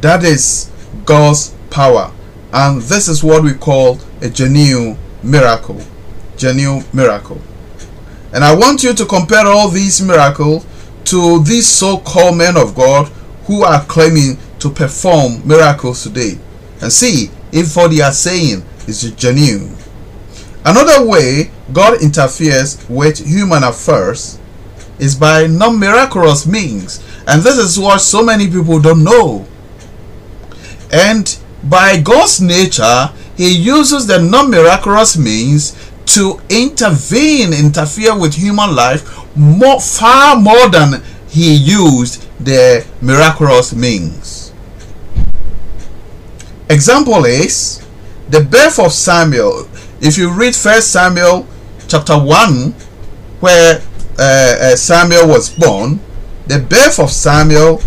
that 0.00 0.24
is 0.24 0.70
God's 1.04 1.54
power. 1.70 2.12
And 2.52 2.80
this 2.82 3.08
is 3.08 3.22
what 3.22 3.42
we 3.42 3.54
call 3.54 3.98
a 4.20 4.30
genuine 4.30 4.98
miracle. 5.22 5.80
Genuine 6.36 6.84
miracle. 6.92 7.40
And 8.32 8.44
I 8.44 8.54
want 8.54 8.82
you 8.82 8.94
to 8.94 9.04
compare 9.04 9.46
all 9.46 9.68
these 9.68 10.00
miracles 10.00 10.64
to 11.12 11.44
these 11.44 11.68
so-called 11.68 12.38
men 12.38 12.56
of 12.56 12.74
God 12.74 13.06
who 13.44 13.64
are 13.64 13.84
claiming 13.84 14.38
to 14.58 14.70
perform 14.70 15.46
miracles 15.46 16.02
today 16.02 16.38
and 16.80 16.90
see 16.90 17.30
if 17.52 17.76
what 17.76 17.90
they 17.90 18.00
are 18.00 18.12
saying 18.12 18.64
is 18.88 19.02
genuine. 19.12 19.76
Another 20.64 21.06
way 21.06 21.50
God 21.70 22.00
interferes 22.00 22.82
with 22.88 23.18
human 23.26 23.62
affairs 23.62 24.38
is 24.98 25.14
by 25.14 25.46
non-miraculous 25.48 26.46
means 26.46 27.04
and 27.26 27.42
this 27.42 27.58
is 27.58 27.78
what 27.78 28.00
so 28.00 28.24
many 28.24 28.46
people 28.48 28.80
don't 28.80 29.04
know. 29.04 29.46
And 30.90 31.38
by 31.62 32.00
God's 32.00 32.40
nature, 32.40 33.10
he 33.36 33.54
uses 33.54 34.06
the 34.06 34.18
non-miraculous 34.18 35.18
means 35.18 35.76
to 36.06 36.40
intervene, 36.48 37.52
interfere 37.52 38.18
with 38.18 38.34
human 38.34 38.74
life 38.74 39.02
more, 39.36 39.80
far 39.80 40.36
more 40.36 40.68
than 40.68 41.02
he 41.28 41.54
used 41.54 42.26
the 42.44 42.86
miraculous 43.00 43.74
means. 43.74 44.52
Example 46.68 47.24
is 47.24 47.84
the 48.28 48.40
birth 48.40 48.78
of 48.78 48.92
Samuel. 48.92 49.68
If 50.00 50.18
you 50.18 50.32
read 50.32 50.54
First 50.56 50.90
Samuel 50.92 51.46
chapter 51.88 52.18
1, 52.18 52.72
where 53.40 53.82
uh, 54.18 54.22
uh, 54.60 54.76
Samuel 54.76 55.28
was 55.28 55.50
born, 55.50 56.00
the 56.46 56.58
birth 56.58 56.98
of 56.98 57.10
Samuel 57.10 57.80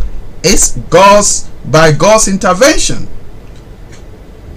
is 0.43 0.77
God's 0.89 1.49
by 1.65 1.91
God's 1.91 2.27
intervention. 2.27 3.07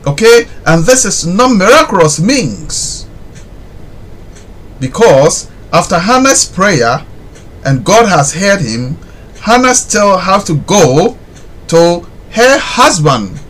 Okay, 0.07 0.47
and 0.66 0.85
this 0.85 1.05
is 1.05 1.27
not 1.27 1.57
miraculous 1.57 2.21
means 2.21 2.88
because 4.81 5.51
after 5.73 5.99
Hannah's 5.99 6.45
prayer 6.45 7.05
and 7.64 7.85
God 7.85 8.09
has 8.09 8.35
heard 8.35 8.61
him, 8.61 8.97
Hannah 9.41 9.75
still 9.75 10.19
has 10.19 10.45
to 10.45 10.57
go 10.57 11.17
to 11.69 12.07
her 12.31 12.59
husband 12.59 13.41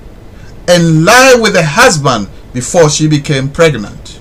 and 0.66 1.04
lie 1.04 1.36
with 1.40 1.54
the 1.54 1.64
husband 1.64 2.28
before 2.52 2.90
she 2.90 3.08
became 3.08 3.50
pregnant. 3.50 4.20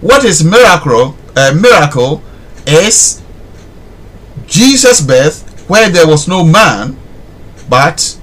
What 0.00 0.24
is 0.24 0.42
miracle? 0.42 1.16
A 1.36 1.54
miracle 1.54 2.22
is 2.66 3.22
Jesus' 4.46 5.00
birth 5.00 5.68
where 5.68 5.88
there 5.90 6.06
was 6.06 6.26
no 6.26 6.44
man, 6.44 6.96
but 7.68 8.18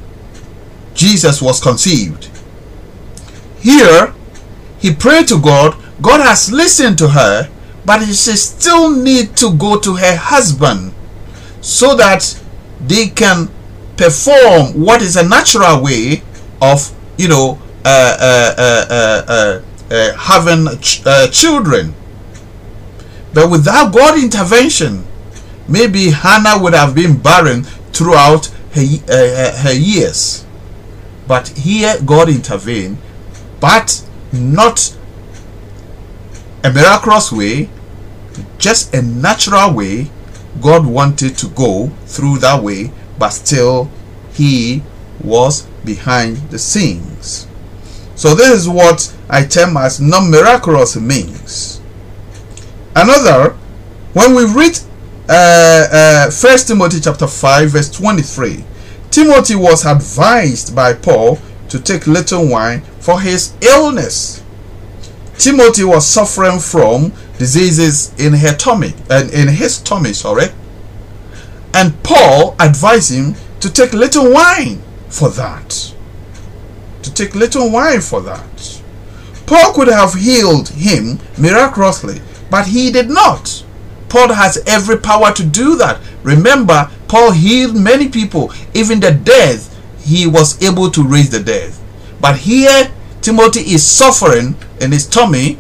Jesus 0.94 1.42
was 1.42 1.62
conceived. 1.62 2.30
Here, 3.60 4.13
he 4.80 4.94
prayed 4.94 5.28
to 5.30 5.40
God. 5.40 5.76
God 6.02 6.22
has 6.22 6.52
listened 6.52 6.98
to 7.00 7.10
her, 7.10 7.50
but 7.86 8.04
she 8.06 8.36
still 8.36 8.96
need 8.96 9.36
to 9.38 9.54
go 9.54 9.80
to 9.80 9.96
her 9.96 10.16
husband 10.16 10.94
so 11.62 11.96
that 11.96 12.40
they 12.80 13.08
can 13.08 13.50
perform 13.98 14.80
what 14.80 15.02
is 15.02 15.16
a 15.16 15.28
natural 15.28 15.82
way 15.84 16.22
of, 16.62 16.94
you 17.18 17.28
know, 17.28 17.60
uh, 17.84 18.18
uh, 18.60 19.62
uh, 19.90 20.18
having 20.18 20.68
ch 20.82 21.02
children. 21.32 21.96
But 23.34 23.50
without 23.50 23.94
God 23.94 24.22
intervention, 24.22 25.06
maybe 25.68 26.12
Hannah 26.12 26.62
would 26.62 26.74
have 26.74 26.94
been 26.94 27.18
barren 27.18 27.64
throughout 27.64 28.48
her, 28.74 28.82
her 28.84 29.74
years. 29.74 30.46
But 31.28 31.50
here 31.50 31.96
God 32.06 32.30
intervened, 32.30 32.98
but 33.60 34.04
not 34.32 34.97
a 36.63 36.72
miraculous 36.72 37.32
way, 37.32 37.70
just 38.58 38.93
a 38.93 39.02
natural 39.02 39.74
way. 39.74 40.10
God 40.62 40.86
wanted 40.86 41.38
to 41.38 41.48
go 41.50 41.88
through 42.06 42.39
that 42.39 42.63
way, 42.63 42.91
but 43.20 43.30
still 43.30 43.91
he 44.34 44.82
was 45.24 45.67
behind 45.86 46.38
the 46.50 46.60
scenes. 46.60 47.48
So 48.15 48.34
this 48.34 48.50
is 48.50 48.70
what 48.70 49.15
I 49.30 49.46
term 49.46 49.78
as 49.78 50.02
non-miraculous 50.02 50.96
means. 50.96 51.82
Another, 52.96 53.56
when 54.13 54.34
we 54.34 54.46
read 54.46 54.80
uh, 55.30 55.88
uh, 55.91 56.32
First 56.32 56.67
Timothy 56.67 57.00
chapter 57.00 57.28
5 57.28 57.70
verse 57.70 57.91
23, 57.91 58.63
Timothy 59.12 59.56
was 59.56 59.86
advised 59.86 60.76
by 60.76 60.93
Paul 60.93 61.39
to 61.70 61.80
take 61.80 62.08
little 62.08 62.48
wine 62.48 62.82
for 63.00 63.22
his 63.22 63.54
illness. 63.62 64.43
Timothy 65.38 65.84
was 65.84 66.08
suffering 66.08 66.60
from 66.60 67.13
diseases 67.38 68.13
in 68.19 68.34
her 68.34 68.56
tummy 68.56 68.93
and 69.10 69.32
in 69.32 69.47
his 69.47 69.80
tummy, 69.80 70.13
sorry. 70.13 70.47
And 71.73 72.02
Paul 72.04 72.56
advised 72.60 73.12
him 73.12 73.36
to 73.60 73.71
take 73.71 73.93
little 73.93 74.32
wine 74.32 74.82
for 75.10 75.30
that. 75.30 75.93
To 77.04 77.13
take 77.13 77.36
little 77.36 77.69
wine 77.71 78.02
for 78.02 78.21
that. 78.21 78.82
Paul 79.45 79.73
could 79.73 79.88
have 79.88 80.15
healed 80.15 80.69
him 80.69 81.19
miraculously, 81.38 82.21
but 82.50 82.67
he 82.67 82.91
did 82.91 83.10
not. 83.10 83.63
Paul 84.10 84.34
has 84.34 84.62
every 84.65 84.97
power 84.97 85.32
to 85.34 85.43
do 85.43 85.76
that. 85.78 86.02
Remember, 86.23 86.89
Paul 87.08 87.32
healed 87.32 87.76
many 87.76 88.10
people, 88.10 88.52
even 88.73 89.00
the 89.00 89.12
dead, 89.12 89.62
he 90.00 90.26
was 90.26 90.62
able 90.63 90.89
to 90.91 91.04
raise 91.04 91.30
the 91.30 91.39
dead. 91.39 91.73
But 92.19 92.38
here, 92.38 92.91
Timothy 93.21 93.62
is 93.62 93.86
suffering 93.86 94.56
in 94.80 94.91
his 94.91 95.08
tummy, 95.08 95.58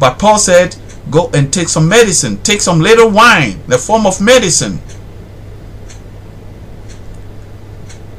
but 0.00 0.18
Paul 0.18 0.38
said, 0.38 0.76
Go 1.10 1.30
and 1.34 1.52
take 1.52 1.68
some 1.68 1.88
medicine, 1.88 2.42
take 2.42 2.60
some 2.60 2.80
little 2.80 3.10
wine, 3.10 3.60
the 3.66 3.78
form 3.78 4.06
of 4.06 4.20
medicine. 4.20 4.80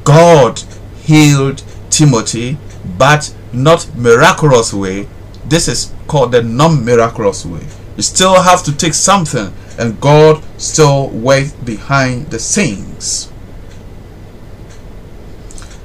God 0.03 0.61
healed 1.01 1.63
Timothy, 1.89 2.57
but 2.97 3.33
not 3.53 3.89
miraculous 3.95 4.73
way. 4.73 5.07
This 5.45 5.67
is 5.67 5.93
called 6.07 6.31
the 6.31 6.43
non-miraculous 6.43 7.45
way. 7.45 7.65
You 7.95 8.03
still 8.03 8.41
have 8.41 8.63
to 8.63 8.75
take 8.75 8.93
something 8.93 9.53
and 9.77 9.99
God 9.99 10.43
still 10.57 11.09
worked 11.09 11.65
behind 11.65 12.27
the 12.27 12.39
scenes. 12.39 13.31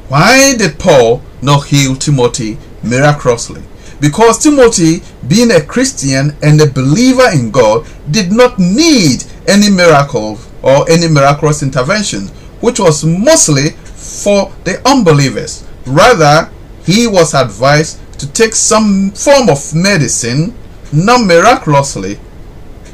Why 0.08 0.56
did 0.56 0.78
Paul 0.78 1.22
not 1.42 1.66
heal 1.66 1.94
Timothy 1.94 2.56
miraculously? 2.82 3.62
Because 4.00 4.38
Timothy, 4.38 5.02
being 5.26 5.50
a 5.50 5.60
Christian 5.60 6.34
and 6.42 6.60
a 6.60 6.70
believer 6.70 7.28
in 7.32 7.50
God, 7.50 7.86
did 8.10 8.32
not 8.32 8.58
need 8.58 9.24
any 9.46 9.68
miracle 9.68 10.38
or 10.62 10.88
any 10.88 11.08
miraculous 11.08 11.62
intervention, 11.62 12.28
which 12.60 12.80
was 12.80 13.04
mostly 13.04 13.70
for 13.70 14.50
the 14.64 14.80
unbelievers. 14.88 15.66
Rather, 15.84 16.50
he 16.86 17.06
was 17.06 17.34
advised 17.34 17.98
to 18.18 18.26
take 18.32 18.54
some 18.54 19.10
form 19.10 19.50
of 19.50 19.74
medicine, 19.74 20.54
not 20.90 21.26
miraculously, 21.26 22.18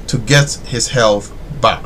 to 0.08 0.18
get 0.18 0.54
his 0.66 0.88
health 0.88 1.32
back. 1.60 1.84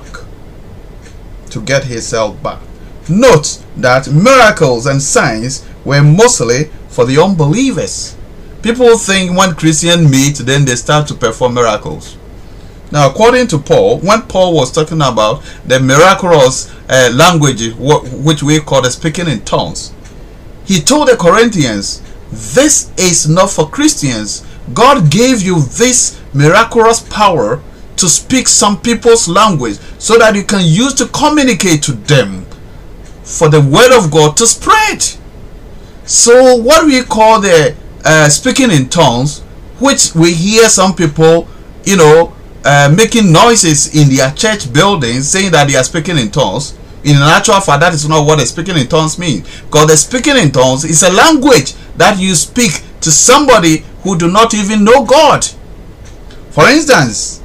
To 1.51 1.61
get 1.61 1.85
his 1.85 2.11
health 2.11 2.43
back. 2.43 2.61
Note 3.09 3.62
that 3.77 4.09
miracles 4.09 4.87
and 4.87 5.03
signs 5.03 5.66
were 5.85 6.03
mostly 6.03 6.71
for 6.88 7.05
the 7.05 7.23
unbelievers. 7.23 8.16
People 8.62 8.99
think 8.99 9.37
when 9.37 9.55
Christians 9.55 10.11
meet, 10.11 10.37
then 10.38 10.64
they 10.64 10.75
start 10.75 11.07
to 11.09 11.14
perform 11.14 11.55
miracles. 11.55 12.16
Now, 12.90 13.09
according 13.11 13.49
to 13.49 13.59
Paul, 13.59 13.99
when 14.01 14.23
Paul 14.23 14.55
was 14.55 14.73
talking 14.73 15.03
about 15.03 15.42
the 15.66 15.79
miraculous 15.79 16.73
uh, 16.88 17.11
language, 17.14 17.75
which 17.77 18.42
we 18.42 18.61
call 18.61 18.83
the 18.83 18.90
speaking 18.90 19.29
in 19.29 19.44
tongues, 19.44 19.92
he 20.64 20.81
told 20.81 21.09
the 21.09 21.16
Corinthians, 21.16 22.03
This 22.31 22.90
is 22.97 23.29
not 23.29 23.51
for 23.51 23.68
Christians. 23.68 24.44
God 24.75 25.11
gave 25.11 25.42
you 25.42 25.62
this 25.62 26.21
miraculous 26.35 27.01
power 27.01 27.62
to 27.97 28.09
speak 28.09 28.49
some 28.49 28.81
people's 28.81 29.29
language 29.29 29.79
so 29.99 30.18
that 30.18 30.35
you 30.35 30.44
can 30.44 30.61
use 30.64 30.94
to 30.94 31.07
communicate 31.09 31.83
to 31.83 31.92
them 31.92 32.47
for 33.29 33.49
the 33.49 33.61
word 33.61 33.97
of 33.97 34.11
God 34.11 34.37
to 34.38 34.47
spread. 34.47 35.05
So, 36.07 36.57
what 36.57 36.87
we 36.87 37.03
call 37.03 37.41
the 37.41 37.77
uh, 38.05 38.29
speaking 38.31 38.71
in 38.71 38.88
tongues, 38.88 39.41
which 39.81 40.14
we 40.14 40.33
hear 40.33 40.69
some 40.71 40.95
people, 40.95 41.47
you 41.85 41.99
know, 41.99 42.35
uh, 42.64 42.93
making 42.97 43.31
noises 43.31 43.95
in 43.95 44.09
their 44.14 44.33
church 44.33 44.73
buildings 44.73 45.29
saying 45.29 45.53
that 45.53 45.69
they 45.69 45.77
are 45.77 45.85
speaking 45.85 46.17
in 46.17 46.31
tongues. 46.31 46.77
In 47.05 47.17
an 47.17 47.23
actual 47.23 47.61
fact, 47.61 47.81
that 47.81 47.95
is 47.95 48.09
not 48.09 48.27
what 48.27 48.38
the 48.38 48.47
speaking 48.47 48.77
in 48.77 48.88
tongues 48.88 49.19
means. 49.19 49.43
Because 49.62 49.87
the 49.87 49.97
speaking 49.97 50.37
in 50.37 50.51
tongues 50.51 50.85
is 50.85 51.03
a 51.03 51.12
language 51.12 51.75
that 51.97 52.19
you 52.19 52.35
speak 52.35 52.83
to 53.03 53.11
somebody 53.11 53.85
who 54.03 54.19
do 54.19 54.31
not 54.31 54.55
even 54.55 54.85
know 54.85 55.05
God. 55.05 55.45
For 56.51 56.69
instance, 56.69 57.43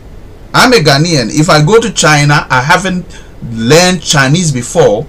I'm 0.54 0.72
a 0.74 0.78
Ghanaian. 0.78 1.30
If 1.30 1.50
I 1.50 1.64
go 1.64 1.80
to 1.80 1.92
China, 1.92 2.48
I 2.50 2.62
haven't 2.62 3.06
learned 3.52 4.02
Chinese 4.02 4.52
before, 4.52 5.06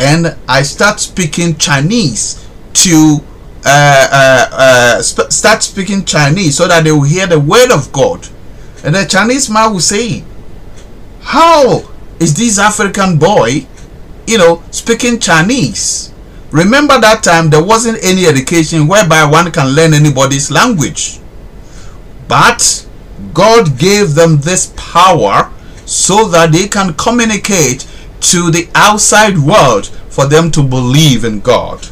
and 0.00 0.36
I 0.48 0.62
start 0.62 0.98
speaking 0.98 1.56
Chinese 1.56 2.48
to 2.72 3.18
uh, 3.64 4.08
uh, 4.10 4.48
uh, 4.50 5.02
sp 5.04 5.28
start 5.30 5.62
speaking 5.62 6.04
Chinese 6.04 6.56
so 6.56 6.66
that 6.66 6.84
they 6.84 6.92
will 6.92 7.02
hear 7.02 7.26
the 7.26 7.38
word 7.38 7.70
of 7.70 7.92
God 7.92 8.26
and 8.82 8.94
the 8.94 9.04
Chinese 9.04 9.50
man 9.50 9.72
will 9.72 9.80
say, 9.80 10.24
How 11.20 11.82
is 12.18 12.34
this 12.34 12.58
African 12.58 13.18
boy, 13.18 13.66
you 14.26 14.38
know, 14.38 14.62
speaking 14.70 15.20
Chinese? 15.20 16.12
Remember 16.50 16.98
that 16.98 17.22
time 17.22 17.50
there 17.50 17.62
wasn't 17.62 18.02
any 18.02 18.26
education 18.26 18.88
whereby 18.88 19.24
one 19.24 19.52
can 19.52 19.74
learn 19.74 19.92
anybody's 19.92 20.50
language. 20.50 21.20
But 22.26 22.86
God 23.34 23.78
gave 23.78 24.14
them 24.14 24.38
this 24.38 24.72
power 24.76 25.52
so 25.84 26.26
that 26.28 26.52
they 26.52 26.68
can 26.68 26.94
communicate 26.94 27.86
to 28.20 28.50
the 28.50 28.68
outside 28.74 29.38
world 29.38 29.86
for 30.08 30.26
them 30.26 30.50
to 30.52 30.62
believe 30.62 31.24
in 31.24 31.40
God. 31.40 31.88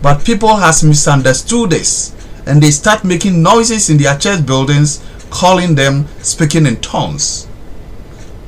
But 0.00 0.24
people 0.24 0.56
has 0.56 0.82
misunderstood 0.82 1.70
this 1.70 2.14
and 2.46 2.62
they 2.62 2.70
start 2.70 3.04
making 3.04 3.42
noises 3.42 3.88
in 3.88 3.98
their 3.98 4.18
church 4.18 4.44
buildings 4.44 5.02
calling 5.30 5.74
them 5.74 6.06
speaking 6.18 6.66
in 6.66 6.76
tongues. 6.80 7.48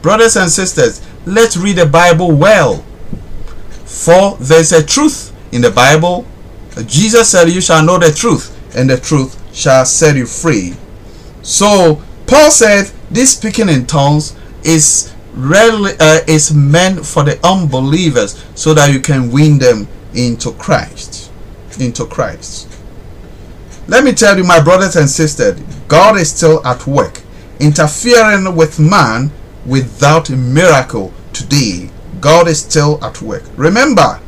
Brothers 0.02 0.36
and 0.36 0.50
sisters, 0.50 1.00
let's 1.24 1.56
read 1.56 1.76
the 1.76 1.86
Bible 1.86 2.30
well. 2.32 2.84
For 3.84 4.36
there's 4.38 4.72
a 4.72 4.84
truth 4.84 5.32
in 5.52 5.62
the 5.62 5.70
Bible. 5.70 6.26
Jesus 6.86 7.30
said, 7.30 7.48
You 7.48 7.60
shall 7.60 7.84
know 7.84 7.98
the 7.98 8.12
truth, 8.12 8.50
and 8.76 8.90
the 8.90 8.98
truth 8.98 9.40
shall 9.54 9.86
set 9.86 10.16
you 10.16 10.26
free. 10.26 10.74
So, 11.42 12.02
Paul 12.26 12.50
said, 12.50 12.90
This 13.10 13.36
speaking 13.36 13.68
in 13.68 13.86
tongues 13.86 14.36
is 14.64 15.13
really 15.34 15.92
uh, 16.00 16.20
is 16.26 16.54
meant 16.54 17.04
for 17.04 17.22
the 17.22 17.38
unbelievers 17.46 18.44
so 18.54 18.74
that 18.74 18.92
you 18.92 19.00
can 19.00 19.30
win 19.30 19.58
them 19.58 19.88
into 20.14 20.52
Christ. 20.52 21.30
Into 21.78 22.06
Christ. 22.06 22.68
Let 23.86 24.04
me 24.04 24.12
tell 24.12 24.38
you, 24.38 24.44
my 24.44 24.62
brothers 24.62 24.96
and 24.96 25.08
sisters, 25.08 25.60
God 25.88 26.16
is 26.16 26.32
still 26.32 26.64
at 26.66 26.86
work, 26.86 27.20
interfering 27.60 28.56
with 28.56 28.80
man 28.80 29.30
without 29.66 30.30
a 30.30 30.36
miracle 30.36 31.12
today. 31.32 31.90
God 32.20 32.48
is 32.48 32.60
still 32.60 33.02
at 33.04 33.20
work. 33.20 33.42
Remember, 33.56 34.20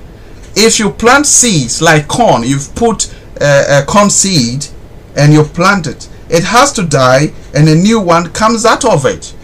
if 0.54 0.78
you 0.78 0.90
plant 0.90 1.26
seeds 1.26 1.80
like 1.80 2.08
corn, 2.08 2.42
you've 2.42 2.74
put 2.74 3.14
a, 3.40 3.80
a 3.80 3.84
corn 3.86 4.10
seed 4.10 4.66
and 5.16 5.32
you 5.32 5.44
plant 5.44 5.86
it, 5.86 6.08
it 6.28 6.44
has 6.44 6.72
to 6.72 6.82
die 6.82 7.32
and 7.54 7.68
a 7.68 7.74
new 7.74 8.00
one 8.00 8.30
comes 8.32 8.64
out 8.64 8.84
of 8.84 9.06
it. 9.06 9.34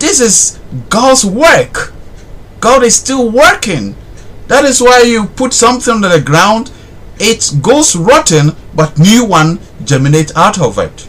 This 0.00 0.20
is 0.20 0.58
God's 0.88 1.24
work. 1.24 1.92
God 2.60 2.82
is 2.82 2.96
still 2.96 3.30
working. 3.30 3.94
That 4.48 4.64
is 4.64 4.80
why 4.80 5.02
you 5.02 5.26
put 5.26 5.54
something 5.54 5.94
on 5.94 6.00
the 6.00 6.20
ground 6.20 6.72
it 7.20 7.52
goes 7.60 7.94
rotten 7.94 8.56
but 8.74 8.98
new 8.98 9.24
one 9.24 9.60
germinate 9.84 10.34
out 10.34 10.58
of 10.58 10.78
it 10.78 11.06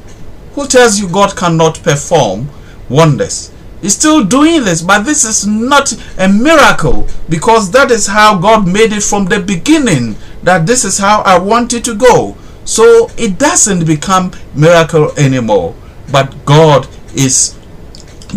who 0.55 0.67
tells 0.67 0.99
you 0.99 1.07
god 1.07 1.35
cannot 1.37 1.81
perform 1.83 2.49
wonders 2.89 3.49
he's 3.81 3.95
still 3.95 4.23
doing 4.23 4.61
this 4.65 4.81
but 4.81 5.03
this 5.03 5.23
is 5.23 5.47
not 5.47 5.93
a 6.19 6.27
miracle 6.27 7.07
because 7.29 7.71
that 7.71 7.89
is 7.89 8.07
how 8.07 8.37
god 8.37 8.67
made 8.67 8.91
it 8.91 9.01
from 9.01 9.25
the 9.25 9.39
beginning 9.39 10.13
that 10.43 10.67
this 10.67 10.83
is 10.83 10.97
how 10.97 11.21
i 11.21 11.39
want 11.39 11.71
it 11.73 11.85
to 11.85 11.95
go 11.95 12.35
so 12.65 13.09
it 13.17 13.39
doesn't 13.39 13.85
become 13.85 14.31
miracle 14.53 15.11
anymore 15.17 15.73
but 16.11 16.35
god 16.45 16.85
is 17.15 17.57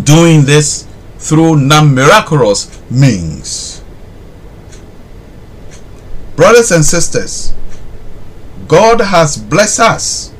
doing 0.03 0.45
this 0.45 0.87
through 1.17 1.55
non-miraculous 1.55 2.81
means 2.91 3.81
brothers 6.35 6.71
and 6.71 6.83
sisters 6.83 7.55
God 8.67 8.99
has 8.99 9.37
blessed 9.37 9.79
us. 9.79 10.33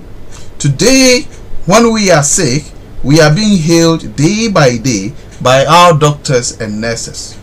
Today, 0.57 1.23
when 1.67 1.93
we 1.93 2.09
are 2.09 2.23
sick, 2.23 2.63
we 3.03 3.19
are 3.21 3.33
being 3.33 3.57
healed 3.57 4.15
day 4.15 4.49
by 4.49 4.77
day 4.77 5.13
by 5.41 5.63
our 5.65 5.97
doctors 5.97 6.59
and 6.59 6.81
nurses. 6.81 7.37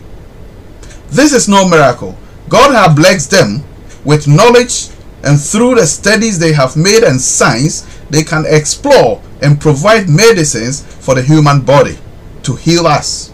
This 1.09 1.31
is 1.31 1.47
no 1.47 1.67
miracle. 1.67 2.17
God 2.49 2.73
has 2.73 2.95
blessed 2.95 3.31
them 3.31 3.63
with 4.03 4.27
knowledge, 4.27 4.89
and 5.23 5.39
through 5.39 5.75
the 5.75 5.87
studies 5.87 6.37
they 6.37 6.51
have 6.51 6.75
made 6.75 7.03
and 7.03 7.21
science, 7.21 7.87
they 8.09 8.23
can 8.23 8.43
explore 8.45 9.21
and 9.41 9.61
provide 9.61 10.09
medicines 10.09 10.81
for 10.81 11.15
the 11.15 11.21
human 11.21 11.61
body 11.61 11.97
to 12.43 12.55
heal 12.55 12.87
us. 12.87 13.33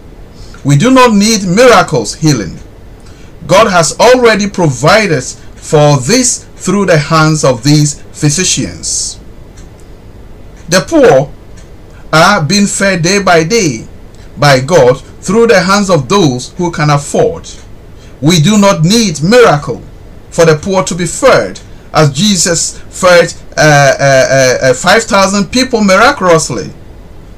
We 0.64 0.76
do 0.76 0.90
not 0.90 1.14
need 1.14 1.44
miracles 1.44 2.14
healing. 2.16 2.58
God 3.46 3.70
has 3.70 3.98
already 3.98 4.48
provided 4.48 5.24
for 5.24 5.98
this 5.98 6.44
through 6.56 6.86
the 6.86 6.98
hands 6.98 7.44
of 7.44 7.62
these 7.64 8.00
physicians. 8.12 9.18
The 10.68 10.84
poor 10.86 11.32
are 12.12 12.44
being 12.44 12.66
fed 12.66 13.02
day 13.02 13.22
by 13.22 13.44
day 13.44 13.86
by 14.38 14.60
God 14.60 15.00
through 15.20 15.48
the 15.48 15.60
hands 15.60 15.90
of 15.90 16.08
those 16.08 16.52
who 16.54 16.70
can 16.70 16.90
afford. 16.90 17.48
We 18.20 18.40
do 18.40 18.58
not 18.58 18.84
need 18.84 19.22
miracle 19.22 19.82
for 20.30 20.44
the 20.44 20.56
poor 20.56 20.84
to 20.84 20.94
be 20.94 21.06
fed 21.06 21.60
as 21.92 22.12
Jesus 22.12 22.78
fed 22.78 23.34
uh, 23.56 23.96
uh, 23.98 24.58
uh, 24.64 24.70
uh 24.70 24.74
5,000 24.74 25.50
people 25.50 25.82
miraculously. 25.82 26.70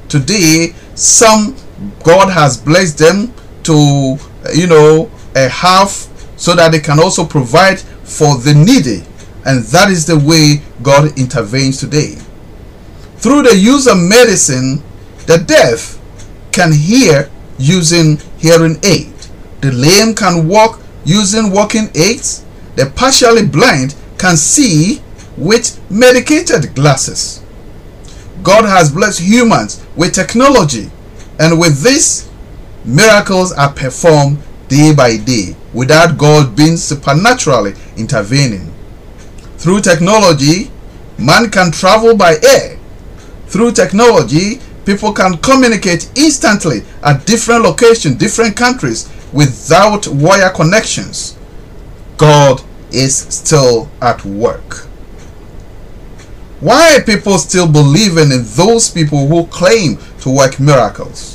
Today, 0.09 0.75
some 0.95 1.57
God 2.03 2.31
has 2.31 2.57
blessed 2.57 2.99
them 2.99 3.33
to, 3.65 4.17
you 4.55 4.67
know, 4.67 5.11
uh, 5.35 5.47
a 5.47 5.49
half 5.49 6.09
so 6.37 6.55
that 6.55 6.73
they 6.73 6.81
can 6.81 6.99
also 6.99 7.25
provide 7.25 7.79
for 7.81 8.37
the 8.39 8.53
needy 8.55 9.05
and 9.45 9.65
that 9.65 9.91
is 9.91 10.07
the 10.07 10.19
way 10.19 10.63
God 10.83 11.19
intervenes 11.19 11.79
today. 11.81 12.17
Through 13.17 13.43
the 13.43 13.57
use 13.57 13.87
of 13.87 13.99
medicine, 13.99 14.83
the 15.27 15.39
deaf 15.39 15.99
can 16.53 16.73
hear 16.73 17.31
using 17.59 18.19
hearing 18.39 18.77
aid. 18.85 19.13
The 19.61 19.73
lame 19.73 20.15
can 20.15 20.49
walk 20.49 20.81
using 21.05 21.51
walking 21.51 21.91
aids. 21.95 22.45
The 22.77 22.87
partially 22.95 23.47
blind 23.47 23.95
can 24.19 24.37
see 24.37 25.03
with 25.37 25.81
medicated 25.91 26.75
glasses. 26.75 27.43
God 28.43 28.65
has 28.65 28.93
blessed 28.93 29.21
humans 29.21 29.85
with 29.97 30.15
technology, 30.15 30.91
and 31.43 31.59
with 31.59 31.83
this, 31.83 32.31
miracles 32.85 33.51
are 33.53 33.73
performed 33.73 34.39
day 34.69 34.95
by 34.95 35.17
day 35.17 35.57
without 35.75 36.17
God 36.17 36.55
being 36.55 36.77
supernaturally 36.77 37.75
intervening. 37.97 38.73
Through 39.57 39.81
technology, 39.81 40.71
man 41.19 41.51
can 41.51 41.73
travel 41.73 42.17
by 42.17 42.37
air. 42.49 42.79
Through 43.49 43.73
technology, 43.73 44.61
people 44.87 45.13
can 45.13 45.37
communicate 45.39 46.09
instantly 46.15 46.83
at 47.03 47.27
different 47.27 47.65
locations, 47.65 48.19
different 48.19 48.57
countries 48.57 49.11
without 49.33 50.07
wire 50.07 50.51
connections. 50.51 51.37
God 52.19 52.63
is 52.93 53.17
still 53.17 53.91
at 54.01 54.25
work. 54.25 54.87
Why 56.61 56.97
are 56.97 57.03
people 57.03 57.39
still 57.39 57.67
believing 57.67 58.31
in 58.31 58.45
those 58.45 58.89
people 58.89 59.27
who 59.27 59.49
claim 59.49 59.99
to 60.21 60.31
work 60.31 60.61
miracles? 60.61 61.32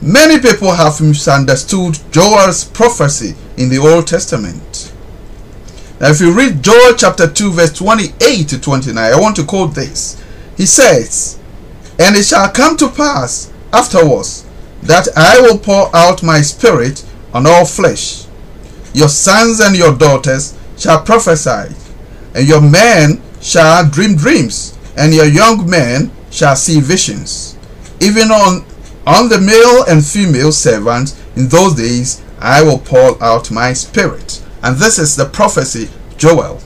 Many 0.00 0.38
people 0.40 0.72
have 0.72 1.00
misunderstood 1.00 1.98
Joel's 2.12 2.64
prophecy 2.64 3.34
in 3.56 3.68
the 3.68 3.78
Old 3.78 4.06
Testament. 4.06 4.92
Now, 6.00 6.10
if 6.10 6.20
you 6.20 6.32
read 6.32 6.62
Joel 6.62 6.94
chapter 6.96 7.28
2, 7.28 7.50
verse 7.50 7.72
28 7.72 8.48
to 8.48 8.60
29, 8.60 8.96
I 8.96 9.18
want 9.18 9.34
to 9.36 9.44
quote 9.44 9.74
this. 9.74 10.22
He 10.56 10.66
says, 10.66 11.38
And 11.98 12.14
it 12.14 12.24
shall 12.24 12.50
come 12.50 12.76
to 12.76 12.88
pass 12.88 13.52
afterwards 13.72 14.46
that 14.82 15.08
I 15.16 15.40
will 15.40 15.58
pour 15.58 15.94
out 15.94 16.22
my 16.22 16.40
spirit 16.42 17.04
on 17.34 17.46
all 17.46 17.64
flesh. 17.64 18.26
Your 18.94 19.08
sons 19.08 19.58
and 19.60 19.76
your 19.76 19.96
daughters 19.96 20.56
shall 20.76 21.02
prophesy, 21.02 21.74
and 22.34 22.46
your 22.46 22.60
men 22.60 23.20
shall 23.40 23.88
dream 23.88 24.14
dreams, 24.14 24.78
and 24.96 25.12
your 25.12 25.26
young 25.26 25.68
men 25.68 26.12
shall 26.30 26.54
see 26.54 26.80
visions. 26.80 27.56
Even 28.00 28.30
on, 28.30 28.64
on 29.08 29.30
the 29.30 29.40
male 29.40 29.84
and 29.88 30.04
female 30.04 30.52
servants 30.52 31.18
in 31.34 31.48
those 31.48 31.74
days 31.74 32.22
I 32.38 32.62
will 32.62 32.78
pour 32.78 33.20
out 33.24 33.50
my 33.50 33.72
spirit. 33.72 34.44
And 34.62 34.76
this 34.76 34.98
is 34.98 35.16
the 35.16 35.24
prophecy 35.24 35.88
Joel. 36.18 36.60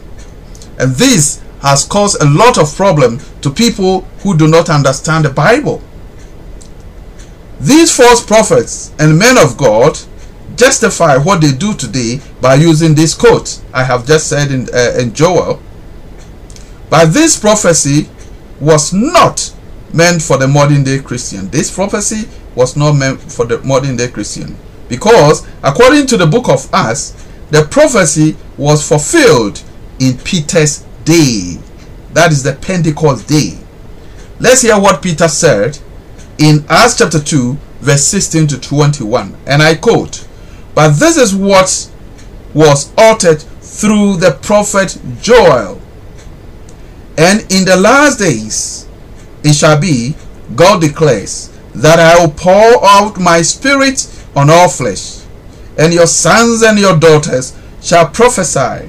And 0.76 0.96
this 0.96 1.40
has 1.60 1.84
caused 1.84 2.20
a 2.20 2.28
lot 2.28 2.58
of 2.58 2.74
problem 2.74 3.20
to 3.42 3.50
people 3.50 4.00
who 4.22 4.36
do 4.36 4.48
not 4.48 4.68
understand 4.68 5.24
the 5.24 5.30
Bible. 5.30 5.80
These 7.60 7.94
false 7.96 8.26
prophets 8.26 8.92
and 8.98 9.16
men 9.16 9.38
of 9.38 9.56
God 9.56 10.00
justify 10.56 11.18
what 11.18 11.40
they 11.40 11.52
do 11.52 11.74
today 11.74 12.20
by 12.40 12.54
using 12.56 12.96
this 12.96 13.14
quote 13.14 13.62
I 13.72 13.84
have 13.84 14.04
just 14.04 14.26
said 14.28 14.50
in, 14.50 14.68
uh, 14.74 14.96
in 14.98 15.14
Joel. 15.14 15.62
But 16.90 17.12
this 17.14 17.38
prophecy 17.38 18.08
was 18.58 18.92
not 18.92 19.54
meant 19.92 20.22
for 20.22 20.38
the 20.38 20.48
modern 20.48 20.84
day 20.84 20.98
Christian. 20.98 21.48
This 21.48 21.74
prophecy 21.74 22.28
was 22.54 22.76
not 22.76 22.92
meant 22.92 23.20
for 23.20 23.44
the 23.44 23.58
modern 23.62 23.96
day 23.96 24.08
Christian. 24.08 24.56
Because 24.88 25.46
according 25.62 26.06
to 26.08 26.16
the 26.16 26.26
book 26.26 26.48
of 26.48 26.68
Acts, 26.72 27.12
the 27.50 27.64
prophecy 27.70 28.36
was 28.56 28.86
fulfilled 28.86 29.62
in 29.98 30.18
Peter's 30.18 30.84
day. 31.04 31.58
That 32.12 32.32
is 32.32 32.42
the 32.42 32.54
Pentecost 32.54 33.28
day. 33.28 33.58
Let's 34.40 34.62
hear 34.62 34.78
what 34.78 35.02
Peter 35.02 35.28
said 35.28 35.78
in 36.38 36.64
Acts 36.68 36.98
chapter 36.98 37.20
2, 37.20 37.54
verse 37.80 38.04
16 38.04 38.48
to 38.48 38.60
21. 38.60 39.36
And 39.46 39.62
I 39.62 39.74
quote, 39.76 40.26
But 40.74 40.92
this 40.92 41.16
is 41.16 41.34
what 41.34 41.90
was 42.54 42.92
uttered 42.98 43.40
through 43.40 44.16
the 44.16 44.38
prophet 44.42 44.98
Joel. 45.20 45.80
And 47.16 47.40
in 47.52 47.64
the 47.64 47.76
last 47.76 48.18
days 48.18 48.88
it 49.44 49.54
shall 49.54 49.80
be, 49.80 50.14
God 50.54 50.80
declares, 50.80 51.50
that 51.74 51.98
I 51.98 52.20
will 52.20 52.32
pour 52.32 52.84
out 52.84 53.18
my 53.18 53.42
spirit 53.42 54.06
on 54.36 54.50
all 54.50 54.68
flesh, 54.68 55.20
and 55.78 55.92
your 55.92 56.06
sons 56.06 56.62
and 56.62 56.78
your 56.78 56.98
daughters 56.98 57.58
shall 57.80 58.08
prophesy, 58.08 58.88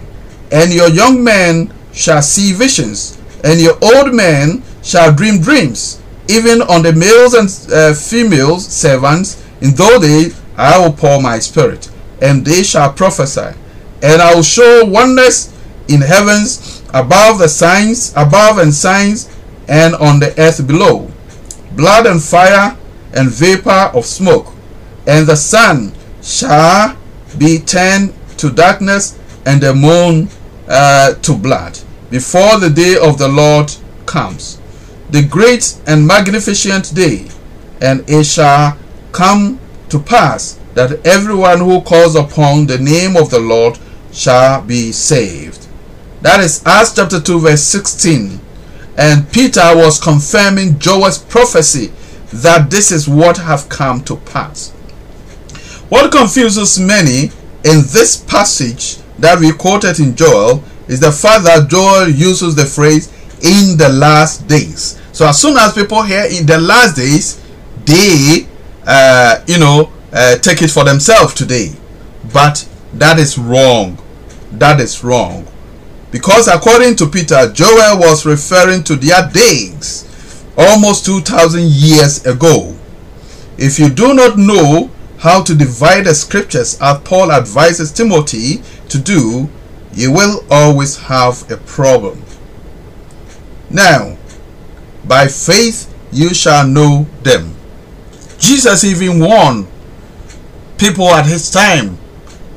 and 0.51 0.73
your 0.73 0.89
young 0.89 1.23
men 1.23 1.73
shall 1.93 2.21
see 2.21 2.53
visions, 2.53 3.19
and 3.43 3.59
your 3.59 3.77
old 3.81 4.13
men 4.13 4.63
shall 4.81 5.13
dream 5.13 5.41
dreams 5.41 6.03
even 6.27 6.61
on 6.63 6.83
the 6.83 6.93
males 6.93 7.33
and 7.33 7.73
uh, 7.73 7.93
females 7.93 8.65
servants 8.65 9.43
in 9.61 9.73
those 9.75 10.01
days 10.01 10.41
I 10.55 10.79
will 10.79 10.93
pour 10.93 11.21
my 11.21 11.39
spirit, 11.39 11.89
and 12.21 12.45
they 12.45 12.63
shall 12.63 12.93
prophesy, 12.93 13.57
and 14.01 14.21
I 14.21 14.35
will 14.35 14.43
show 14.43 14.85
wonders 14.85 15.51
in 15.87 16.01
heavens 16.01 16.81
above 16.93 17.39
the 17.39 17.49
signs, 17.49 18.13
above 18.15 18.59
and 18.59 18.73
signs, 18.73 19.29
and 19.67 19.95
on 19.95 20.19
the 20.19 20.33
earth 20.39 20.65
below, 20.67 21.11
blood 21.73 22.05
and 22.05 22.21
fire 22.21 22.77
and 23.13 23.29
vapor 23.29 23.91
of 23.93 24.05
smoke, 24.05 24.53
and 25.07 25.27
the 25.27 25.35
sun 25.35 25.93
shall 26.21 26.97
be 27.37 27.59
turned 27.59 28.13
to 28.37 28.49
darkness, 28.49 29.19
and 29.45 29.61
the 29.61 29.73
moon 29.73 30.29
uh, 30.67 31.13
to 31.15 31.35
blood, 31.35 31.77
before 32.09 32.59
the 32.59 32.69
day 32.69 32.95
of 33.01 33.17
the 33.17 33.27
Lord 33.27 33.71
comes 34.05 34.59
the 35.13 35.21
great 35.21 35.79
and 35.85 36.07
magnificent 36.07 36.95
day, 36.95 37.29
and 37.79 38.03
it 38.09 38.23
shall 38.23 38.75
come 39.11 39.59
to 39.87 39.99
pass 39.99 40.59
that 40.73 41.05
everyone 41.05 41.59
who 41.59 41.81
calls 41.81 42.15
upon 42.15 42.65
the 42.65 42.79
name 42.79 43.15
of 43.15 43.29
the 43.29 43.39
Lord 43.39 43.77
shall 44.11 44.63
be 44.63 44.91
saved. 44.91 45.67
That 46.23 46.39
is 46.39 46.63
Acts 46.65 46.95
chapter 46.95 47.21
2, 47.21 47.41
verse 47.41 47.61
16. 47.61 48.39
And 48.97 49.31
Peter 49.31 49.75
was 49.75 49.99
confirming 49.99 50.79
Joel's 50.79 51.17
prophecy 51.17 51.91
that 52.31 52.69
this 52.69 52.91
is 52.91 53.07
what 53.07 53.37
have 53.37 53.69
come 53.69 54.03
to 54.05 54.15
pass. 54.17 54.71
What 55.89 56.11
confuses 56.11 56.79
many 56.79 57.31
in 57.63 57.83
this 57.91 58.23
passage 58.27 58.97
that 59.19 59.39
we 59.39 59.51
quoted 59.51 59.99
in 59.99 60.15
Joel 60.15 60.63
is 60.87 60.99
the 60.99 61.11
fact 61.11 61.45
that 61.45 61.69
Joel 61.69 62.09
uses 62.09 62.55
the 62.55 62.65
phrase 62.65 63.07
in 63.41 63.77
the 63.77 63.89
last 63.89 64.47
days. 64.47 64.99
So 65.11 65.27
as 65.27 65.39
soon 65.39 65.57
as 65.57 65.73
people 65.73 66.01
hear 66.01 66.25
in 66.25 66.45
the 66.45 66.59
last 66.59 66.95
days, 66.95 67.41
they, 67.85 68.47
uh, 68.85 69.43
you 69.47 69.59
know, 69.59 69.91
uh, 70.11 70.37
take 70.37 70.61
it 70.61 70.69
for 70.69 70.83
themselves 70.83 71.33
today. 71.33 71.71
But 72.33 72.67
that 72.93 73.19
is 73.19 73.37
wrong. 73.37 73.97
That 74.51 74.79
is 74.79 75.03
wrong. 75.03 75.47
Because 76.13 76.47
according 76.47 76.95
to 76.97 77.07
Peter, 77.07 77.51
Joel 77.51 77.97
was 77.97 78.23
referring 78.23 78.83
to 78.83 78.95
their 78.95 79.27
days 79.31 80.07
almost 80.55 81.07
2,000 81.07 81.63
years 81.65 82.23
ago. 82.23 82.75
If 83.57 83.79
you 83.79 83.89
do 83.89 84.13
not 84.13 84.37
know 84.37 84.91
how 85.17 85.41
to 85.41 85.55
divide 85.55 86.05
the 86.05 86.13
scriptures 86.13 86.77
as 86.79 86.99
Paul 86.99 87.31
advises 87.31 87.91
Timothy 87.91 88.61
to 88.89 88.99
do, 88.99 89.49
you 89.93 90.11
will 90.11 90.45
always 90.51 90.97
have 90.97 91.49
a 91.49 91.57
problem. 91.57 92.21
Now, 93.71 94.15
by 95.05 95.27
faith 95.27 95.91
you 96.11 96.35
shall 96.35 96.67
know 96.67 97.07
them. 97.23 97.55
Jesus 98.37 98.83
even 98.83 99.19
warned 99.19 99.65
people 100.77 101.07
at 101.07 101.25
his 101.25 101.49
time 101.49 101.97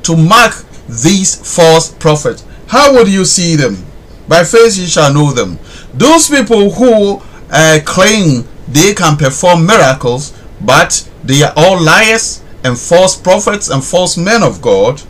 to 0.03 0.15
mark 0.15 0.63
these 0.87 1.33
false 1.55 1.91
prophets. 1.93 2.43
How 2.67 2.93
would 2.93 3.07
you 3.07 3.25
see 3.25 3.55
them? 3.55 3.85
By 4.27 4.43
faith 4.43 4.77
you 4.77 4.87
shall 4.87 5.13
know 5.13 5.31
them. 5.31 5.57
Those 5.93 6.29
people 6.29 6.71
who 6.71 7.21
uh, 7.49 7.79
claim 7.85 8.45
they 8.67 8.93
can 8.93 9.17
perform 9.17 9.65
miracles, 9.65 10.33
but 10.61 11.09
they 11.23 11.43
are 11.43 11.53
all 11.55 11.81
liars 11.81 12.43
and 12.63 12.77
false 12.77 13.15
prophets 13.15 13.69
and 13.69 13.83
false 13.83 14.17
men 14.17 14.43
of 14.43 14.61
God. 14.61 15.01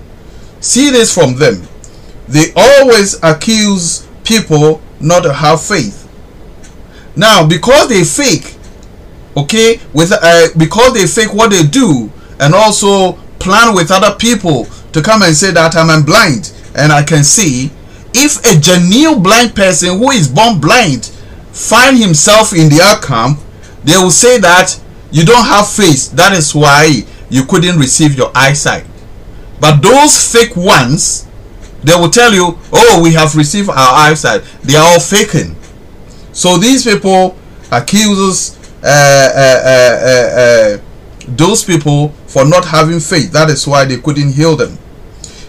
See 0.60 0.92
this 0.92 1.14
from 1.14 1.36
them. 1.38 1.64
They 2.28 2.54
always 2.56 3.22
accuse 3.24 4.08
people 4.24 4.82
not 5.00 5.24
to 5.24 5.34
have 5.34 5.62
faith. 5.62 6.04
Now, 7.16 7.48
because 7.48 7.90
they 7.90 8.04
fake, 8.04 8.56
okay, 9.36 9.80
with 9.94 10.12
uh, 10.12 10.50
because 10.56 10.94
they 10.94 11.08
fake 11.08 11.34
what 11.34 11.50
they 11.50 11.64
do, 11.64 12.12
and 12.40 12.54
also 12.54 13.14
plan 13.40 13.74
with 13.74 13.90
other 13.90 14.16
people 14.16 14.66
to 14.92 15.02
come 15.02 15.24
and 15.24 15.36
say 15.36 15.52
that 15.52 15.76
I'm 15.76 16.06
blind 16.06 16.54
and 16.78 16.92
I 16.92 17.04
can 17.04 17.24
see. 17.24 17.72
If 18.14 18.40
a 18.46 18.60
genuine 18.60 19.22
blind 19.22 19.56
person 19.56 19.98
who 19.98 20.12
is 20.12 20.28
born 20.28 20.60
blind 20.60 21.06
find 21.52 21.98
himself 21.98 22.54
in 22.54 22.70
their 22.70 22.98
camp, 22.98 23.40
they 23.84 23.98
will 23.98 24.12
say 24.12 24.40
that 24.40 24.80
you 25.12 25.26
don't 25.26 25.46
have 25.46 25.70
faith. 25.70 26.12
That 26.12 26.34
is 26.34 26.54
why 26.56 27.04
you 27.30 27.44
couldn't 27.46 27.78
receive 27.78 28.18
your 28.18 28.32
eyesight. 28.34 28.86
But 29.60 29.82
those 29.82 30.32
fake 30.32 30.56
ones, 30.56 31.28
they 31.84 31.94
will 31.96 32.10
tell 32.10 32.34
you, 32.34 32.58
oh, 32.72 33.02
we 33.04 33.14
have 33.14 33.36
received 33.36 33.70
our 33.70 33.76
eyesight. 33.78 34.44
They 34.64 34.76
are 34.76 34.86
all 34.86 35.00
faking. 35.00 35.56
So 36.32 36.58
these 36.58 36.84
people 36.84 37.36
accuse 37.72 38.56
uh, 38.84 38.88
uh, 39.36 39.62
uh, 39.66 40.40
uh, 40.40 40.82
those 41.30 41.64
people 41.64 42.10
for 42.28 42.46
not 42.46 42.66
having 42.66 43.00
faith. 43.00 43.32
That 43.32 43.50
is 43.50 43.68
why 43.68 43.86
they 43.86 43.98
couldn't 43.98 44.34
heal 44.34 44.56
them. 44.56 44.78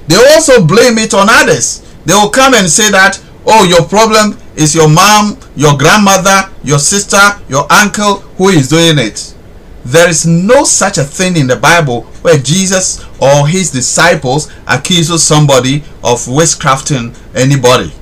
They 0.09 0.17
also 0.17 0.65
blame 0.65 0.99
it 0.99 1.15
on 1.15 1.29
others. 1.31 1.85
They 2.05 2.15
will 2.15 2.31
come 2.31 2.55
and 2.55 2.69
say 2.69 2.91
that, 2.91 3.23
oh, 3.47 3.65
your 3.65 3.87
problem 3.87 4.39
is 4.57 4.75
your 4.75 4.89
mom, 4.89 5.39
your 5.55 5.77
grandmother, 5.79 6.51
your 6.65 6.79
sister, 6.79 7.21
your 7.49 7.71
uncle 7.71 8.21
who 8.37 8.49
is 8.49 8.69
doing 8.69 8.99
it. 8.99 9.35
There 9.85 10.09
is 10.09 10.27
no 10.27 10.65
such 10.65 10.99
a 10.99 11.05
thing 11.05 11.37
in 11.37 11.47
the 11.47 11.57
Bible 11.57 12.03
where 12.23 12.39
Jesus 12.39 13.05
or 13.21 13.47
his 13.47 13.71
disciples 13.71 14.51
accuses 14.67 15.23
somebody 15.23 15.79
of 16.03 16.19
witchcrafting 16.27 17.17
anybody. 17.35 17.93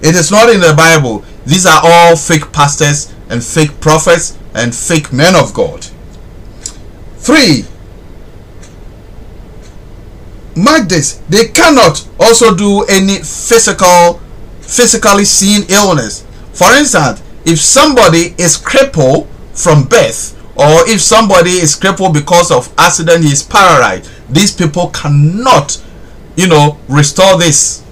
It 0.00 0.14
is 0.14 0.30
not 0.30 0.50
in 0.50 0.60
the 0.60 0.74
Bible. 0.76 1.24
These 1.46 1.66
are 1.66 1.80
all 1.82 2.16
fake 2.16 2.52
pastors 2.52 3.12
and 3.28 3.42
fake 3.42 3.80
prophets 3.80 4.38
and 4.54 4.74
fake 4.74 5.12
men 5.12 5.34
of 5.34 5.52
God. 5.52 5.86
Three, 7.18 7.64
mark 10.56 10.88
this, 10.88 11.20
they 11.28 11.48
cannot 11.48 12.06
also 12.18 12.54
do 12.54 12.84
any 12.84 13.18
physical, 13.18 14.20
physically 14.60 15.24
seen 15.24 15.62
illness. 15.68 16.26
For 16.52 16.72
instance, 16.76 17.22
if 17.44 17.60
somebody 17.60 18.34
is 18.38 18.56
crippled 18.56 19.28
from 19.54 19.84
birth 19.84 20.32
or 20.56 20.88
if 20.88 21.00
somebody 21.02 21.50
is 21.50 21.74
crippled 21.74 22.14
because 22.14 22.50
of 22.50 22.72
accident, 22.78 23.24
he 23.24 23.30
is 23.30 23.42
paralyzed. 23.42 24.10
These 24.28 24.54
people 24.56 24.88
cannot, 24.88 25.82
you 26.34 26.48
know, 26.48 26.78
restore 26.88 27.38
this. 27.38 27.84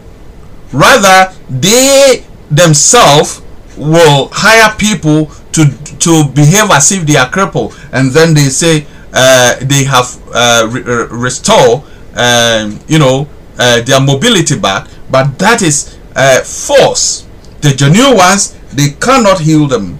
Rather, 0.72 1.32
they 1.48 2.24
themselves 2.50 3.42
will 3.76 4.28
hire 4.32 4.74
people 4.76 5.26
to 5.52 5.66
to 5.98 6.24
behave 6.34 6.70
as 6.70 6.90
if 6.92 7.06
they 7.06 7.16
are 7.16 7.28
crippled, 7.30 7.78
and 7.92 8.10
then 8.10 8.34
they 8.34 8.48
say 8.48 8.86
uh, 9.12 9.56
they 9.60 9.84
have 9.84 10.18
uh, 10.34 10.68
re- 10.70 11.06
restore, 11.10 11.84
um, 12.14 12.78
you 12.86 12.98
know, 12.98 13.28
uh, 13.58 13.80
their 13.82 14.00
mobility 14.00 14.58
back. 14.58 14.88
But 15.10 15.38
that 15.38 15.62
is 15.62 15.98
uh, 16.14 16.40
false. 16.42 17.26
The 17.60 17.74
genuine 17.74 18.16
ones, 18.16 18.56
they 18.72 18.90
cannot 18.90 19.40
heal 19.40 19.66
them, 19.66 19.98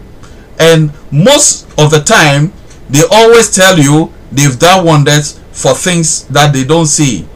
and 0.59 0.93
most 1.11 1.67
of 1.79 1.91
the 1.91 2.01
time, 2.01 2.53
they 2.91 3.03
always 3.11 3.55
tell 3.55 3.79
you 3.79 4.13
they've 4.31 4.59
done 4.59 4.85
wonders 4.85 5.41
for 5.53 5.75
things 5.75 6.27
that 6.29 6.53
they 6.53 6.65
don't 6.65 6.87
see. 6.87 7.27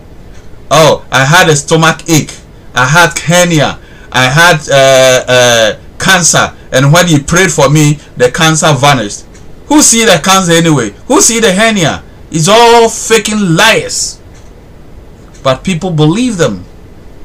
Oh, 0.70 1.06
I 1.10 1.24
had 1.24 1.48
a 1.48 1.56
stomach 1.56 2.08
ache. 2.10 2.36
I 2.74 2.84
had 2.84 3.18
hernia. 3.18 3.78
I 4.12 4.24
had 4.24 4.68
uh, 4.70 5.24
uh, 5.28 5.80
cancer 5.98 6.54
and 6.72 6.92
when 6.92 7.06
he 7.08 7.20
prayed 7.22 7.50
for 7.50 7.68
me 7.68 7.94
the 8.16 8.30
cancer 8.30 8.72
vanished 8.74 9.26
who 9.66 9.82
see 9.82 10.04
the 10.04 10.20
cancer 10.24 10.52
anyway 10.52 10.90
who 11.06 11.20
see 11.20 11.40
the 11.40 11.52
hernia 11.52 12.02
it's 12.30 12.48
all 12.48 12.88
faking 12.88 13.54
lies 13.56 14.20
but 15.42 15.64
people 15.64 15.90
believe 15.90 16.36
them. 16.36 16.64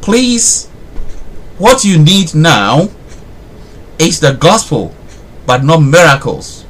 Please 0.02 0.70
what 1.58 1.86
you 1.86 2.00
need 2.00 2.34
now 2.34 2.90
is 4.00 4.20
the 4.20 4.34
gospel 4.34 4.94
but 5.46 5.64
not 5.64 5.80
miracles. 5.80 6.66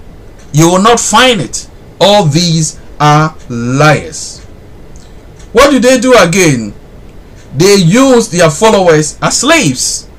You 0.51 0.69
will 0.69 0.81
not 0.81 0.99
find 0.99 1.41
it. 1.41 1.69
All 1.99 2.25
these 2.25 2.79
are 2.99 3.35
liars. 3.49 4.41
What 5.51 5.71
do 5.71 5.79
they 5.79 5.99
do 5.99 6.13
again? 6.17 6.73
They 7.55 7.75
use 7.75 8.29
their 8.29 8.49
followers 8.49 9.17
as 9.21 9.39
slaves. 9.39 10.09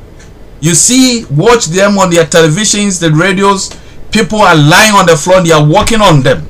You 0.60 0.74
see, 0.74 1.24
watch 1.26 1.66
them 1.66 1.98
on 1.98 2.10
their 2.10 2.24
televisions, 2.24 3.00
the 3.00 3.10
radios. 3.10 3.70
People 4.10 4.40
are 4.40 4.54
lying 4.56 4.94
on 4.94 5.06
the 5.06 5.16
floor 5.16 5.42
they 5.42 5.50
are 5.50 5.66
walking 5.66 6.00
on 6.00 6.22
them. 6.22 6.48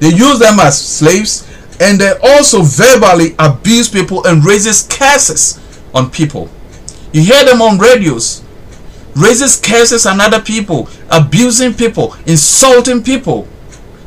They 0.00 0.10
use 0.10 0.38
them 0.38 0.60
as 0.60 0.80
slaves 0.80 1.48
and 1.80 2.00
they 2.00 2.12
also 2.22 2.62
verbally 2.62 3.34
abuse 3.38 3.88
people 3.88 4.26
and 4.26 4.44
raises 4.44 4.86
curses 4.86 5.60
on 5.94 6.10
people. 6.10 6.48
You 7.12 7.22
hear 7.22 7.44
them 7.44 7.62
on 7.62 7.78
radios. 7.78 8.42
Raises 9.14 9.58
curses 9.58 10.04
on 10.04 10.20
other 10.20 10.40
people, 10.40 10.88
abusing 11.10 11.72
people, 11.72 12.14
insulting 12.26 13.02
people. 13.02 13.48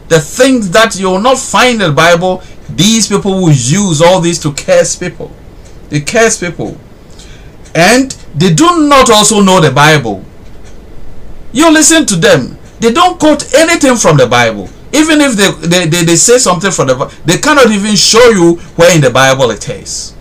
The 0.07 0.19
things 0.19 0.69
that 0.71 0.99
you 0.99 1.09
will 1.09 1.21
not 1.21 1.39
find 1.39 1.81
in 1.81 1.89
the 1.89 1.95
Bible, 1.95 2.43
these 2.69 3.07
people 3.07 3.33
will 3.33 3.51
use 3.51 4.01
all 4.01 4.19
these 4.19 4.39
to 4.39 4.53
curse 4.53 4.95
people. 4.95 5.31
They 5.89 6.01
curse 6.01 6.39
people 6.39 6.77
and 7.75 8.11
they 8.35 8.53
do 8.53 8.87
not 8.87 9.09
also 9.09 9.41
know 9.41 9.59
the 9.59 9.71
Bible. 9.71 10.23
You 11.51 11.71
listen 11.71 12.05
to 12.07 12.15
them, 12.15 12.57
they 12.79 12.91
don't 12.91 13.19
quote 13.19 13.53
anything 13.55 13.95
from 13.95 14.17
the 14.17 14.27
Bible. 14.27 14.69
Even 14.91 15.21
if 15.21 15.33
they, 15.35 15.51
they, 15.67 15.85
they, 15.85 16.03
they 16.03 16.15
say 16.15 16.37
something 16.37 16.71
from 16.71 16.87
the 16.87 17.21
they 17.25 17.37
cannot 17.37 17.69
even 17.69 17.95
show 17.95 18.29
you 18.29 18.55
where 18.75 18.95
in 18.95 19.01
the 19.01 19.09
Bible 19.09 19.51
it 19.51 19.69
is. 19.69 20.15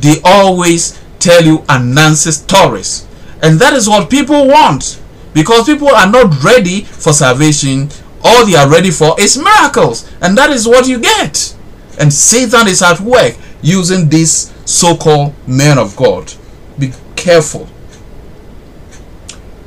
They 0.00 0.20
always 0.22 1.00
tell 1.18 1.42
you 1.42 1.58
Anansi 1.60 2.32
stories. 2.32 3.06
And 3.42 3.58
that 3.58 3.72
is 3.72 3.88
what 3.88 4.10
people 4.10 4.46
want. 4.46 5.00
Because 5.32 5.66
people 5.66 5.88
are 5.88 6.10
not 6.10 6.42
ready 6.42 6.82
for 6.82 7.12
salvation. 7.12 7.88
All 8.22 8.46
they 8.46 8.54
are 8.54 8.68
ready 8.68 8.90
for 8.90 9.18
is 9.20 9.38
miracles. 9.38 10.10
And 10.20 10.36
that 10.36 10.50
is 10.50 10.66
what 10.66 10.86
you 10.86 10.98
get. 10.98 11.54
And 11.98 12.12
Satan 12.12 12.68
is 12.68 12.82
at 12.82 13.00
work 13.00 13.36
using 13.62 14.08
these 14.08 14.52
so-called 14.64 15.34
men 15.46 15.78
of 15.78 15.96
God. 15.96 16.32
Be 16.78 16.92
careful. 17.14 17.68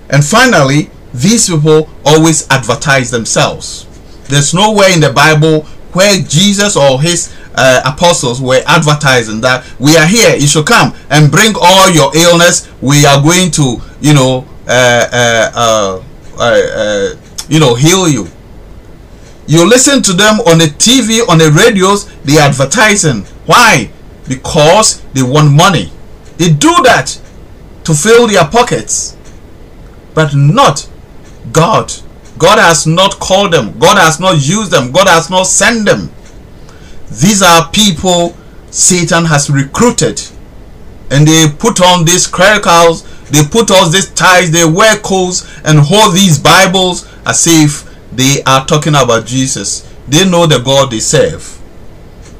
And 0.09 0.23
finally, 0.23 0.89
these 1.13 1.49
people 1.49 1.89
always 2.05 2.47
advertise 2.49 3.11
themselves. 3.11 3.85
There's 4.27 4.53
nowhere 4.53 4.93
in 4.93 4.99
the 5.01 5.11
Bible 5.11 5.63
where 5.93 6.21
Jesus 6.21 6.77
or 6.77 7.01
his 7.01 7.35
uh, 7.55 7.81
apostles 7.85 8.39
were 8.41 8.61
advertising 8.67 9.41
that 9.41 9.65
we 9.79 9.97
are 9.97 10.05
here. 10.05 10.35
You 10.35 10.47
should 10.47 10.65
come 10.67 10.93
and 11.09 11.31
bring 11.31 11.53
all 11.59 11.89
your 11.89 12.15
illness. 12.15 12.69
We 12.81 13.05
are 13.05 13.21
going 13.21 13.51
to, 13.51 13.77
you 14.01 14.13
know, 14.13 14.45
uh, 14.67 15.07
uh, 15.11 15.51
uh, 15.55 16.01
uh 16.39 17.15
you 17.49 17.59
know, 17.59 17.73
heal 17.73 18.07
you. 18.07 18.27
You 19.47 19.67
listen 19.67 20.03
to 20.03 20.13
them 20.13 20.39
on 20.41 20.59
the 20.59 20.65
TV, 20.65 21.27
on 21.27 21.39
the 21.39 21.49
radios. 21.51 22.05
They 22.21 22.37
advertising. 22.37 23.23
Why? 23.47 23.91
because 24.29 25.01
they 25.13 25.23
want 25.23 25.51
money. 25.51 25.91
They 26.37 26.53
do 26.53 26.73
that 26.83 27.19
to 27.83 27.93
fill 27.93 28.27
their 28.27 28.45
pockets, 28.45 29.17
but 30.13 30.33
not 30.33 30.87
God. 31.51 31.93
God 32.37 32.57
has 32.57 32.87
not 32.87 33.19
called 33.19 33.53
them, 33.53 33.77
God 33.79 33.97
has 33.97 34.19
not 34.19 34.35
used 34.35 34.71
them, 34.71 34.91
God 34.91 35.07
has 35.07 35.29
not 35.29 35.43
sent 35.43 35.85
them. 35.85 36.09
These 37.09 37.41
are 37.41 37.69
people 37.71 38.37
Satan 38.71 39.25
has 39.25 39.49
recruited, 39.49 40.21
and 41.11 41.27
they 41.27 41.47
put 41.49 41.81
on 41.81 42.05
these 42.05 42.27
clericals, 42.27 43.03
they 43.29 43.43
put 43.43 43.71
on 43.71 43.91
these 43.91 44.09
ties, 44.11 44.51
they 44.51 44.63
wear 44.63 44.97
coats 44.99 45.45
and 45.65 45.79
hold 45.79 46.15
these 46.15 46.39
Bibles 46.39 47.07
as 47.25 47.45
if 47.45 47.83
they 48.11 48.41
are 48.43 48.65
talking 48.65 48.95
about 48.95 49.25
Jesus. 49.25 49.81
They 50.07 50.27
know 50.27 50.45
the 50.45 50.59
God 50.59 50.91
they 50.91 50.99
serve. 50.99 51.59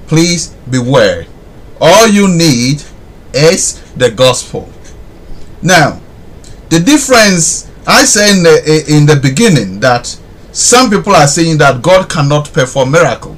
Please 0.07 0.47
beware 0.69 1.27
all 1.79 2.07
you 2.07 2.27
need 2.27 2.83
is 3.33 3.81
the 3.95 4.11
gospel 4.11 4.69
now 5.61 5.99
the 6.69 6.79
difference 6.79 7.68
i 7.89 8.05
said 8.05 8.37
in 8.37 8.43
the 8.43 8.61
eh, 8.65 8.97
in 8.97 9.05
the 9.05 9.15
beginning 9.15 9.79
that 9.79 10.05
some 10.51 10.89
people 10.89 11.13
are 11.13 11.27
saying 11.27 11.57
that 11.57 11.81
god 11.81 12.09
cannot 12.09 12.51
perform 12.53 12.91
miracle 12.91 13.35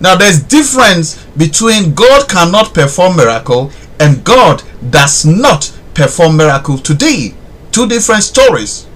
now 0.00 0.14
there's 0.16 0.42
difference 0.42 1.22
between 1.36 1.94
god 1.94 2.28
cannot 2.28 2.72
perform 2.74 3.16
miracle 3.16 3.70
and 3.98 4.22
god 4.24 4.62
does 4.90 5.24
not 5.24 5.72
perform 5.94 6.36
miracle 6.36 6.78
today 6.78 7.32
two 7.72 7.88
different 7.88 8.22
stories 8.22 8.86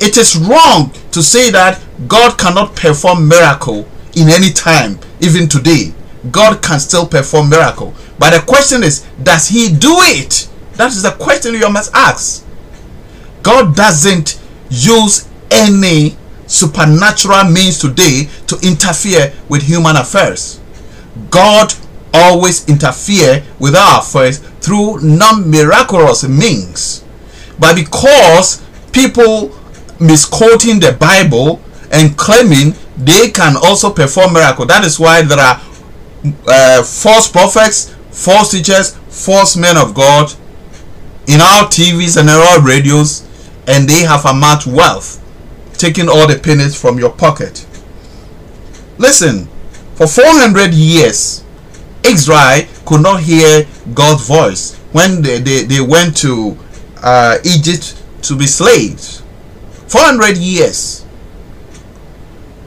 it 0.00 0.16
is 0.16 0.36
wrong 0.36 0.90
to 1.12 1.22
say 1.22 1.50
that 1.50 1.80
god 2.08 2.36
cannot 2.38 2.74
perform 2.74 3.26
miracle 3.26 3.88
in 4.14 4.28
any 4.28 4.52
time 4.52 4.98
even 5.20 5.48
today 5.48 5.92
God 6.30 6.62
can 6.62 6.80
still 6.80 7.06
perform 7.06 7.50
miracle. 7.50 7.94
But 8.18 8.30
the 8.30 8.44
question 8.44 8.82
is, 8.82 9.06
does 9.22 9.48
he 9.48 9.68
do 9.68 9.94
it? 10.00 10.48
That 10.74 10.88
is 10.92 11.02
the 11.02 11.12
question 11.12 11.54
you 11.54 11.70
must 11.70 11.94
ask. 11.94 12.44
God 13.48 13.74
doesn't 13.74 14.38
use 14.68 15.26
any 15.50 16.18
supernatural 16.46 17.44
means 17.44 17.78
today 17.78 18.28
to 18.46 18.58
interfere 18.62 19.32
with 19.48 19.62
human 19.62 19.96
affairs. 19.96 20.60
God 21.30 21.72
always 22.12 22.68
interfere 22.68 23.42
with 23.58 23.74
our 23.74 24.00
affairs 24.00 24.40
through 24.60 25.00
non-miraculous 25.00 26.28
means. 26.28 27.02
But 27.58 27.74
because 27.76 28.62
people 28.92 29.56
misquoting 29.98 30.78
the 30.78 30.92
Bible 31.00 31.62
and 31.90 32.18
claiming 32.18 32.74
they 32.98 33.30
can 33.30 33.56
also 33.56 33.90
perform 33.90 34.34
miracle, 34.34 34.66
that 34.66 34.84
is 34.84 35.00
why 35.00 35.22
there 35.22 35.38
are 35.38 35.58
uh, 36.46 36.82
false 36.82 37.32
prophets, 37.32 37.94
false 38.10 38.50
teachers, 38.50 38.94
false 39.08 39.56
men 39.56 39.78
of 39.78 39.94
God 39.94 40.34
in 41.26 41.40
our 41.40 41.64
TVs 41.64 42.20
and 42.20 42.28
our 42.28 42.60
radios, 42.60 43.24
and 43.68 43.88
they 43.88 44.02
have 44.02 44.24
amassed 44.24 44.66
wealth, 44.66 45.22
taking 45.74 46.08
all 46.08 46.26
the 46.26 46.38
pennies 46.38 46.74
from 46.80 46.98
your 46.98 47.10
pocket. 47.10 47.66
Listen, 48.96 49.46
for 49.94 50.06
400 50.06 50.72
years, 50.72 51.44
Israel 52.04 52.66
could 52.86 53.02
not 53.02 53.20
hear 53.20 53.66
God's 53.94 54.26
voice 54.26 54.74
when 54.92 55.22
they, 55.22 55.38
they, 55.38 55.64
they 55.64 55.80
went 55.80 56.16
to 56.18 56.56
uh, 57.02 57.38
Egypt 57.44 58.02
to 58.22 58.36
be 58.36 58.46
slaves. 58.46 59.22
400 59.88 60.36
years. 60.38 61.04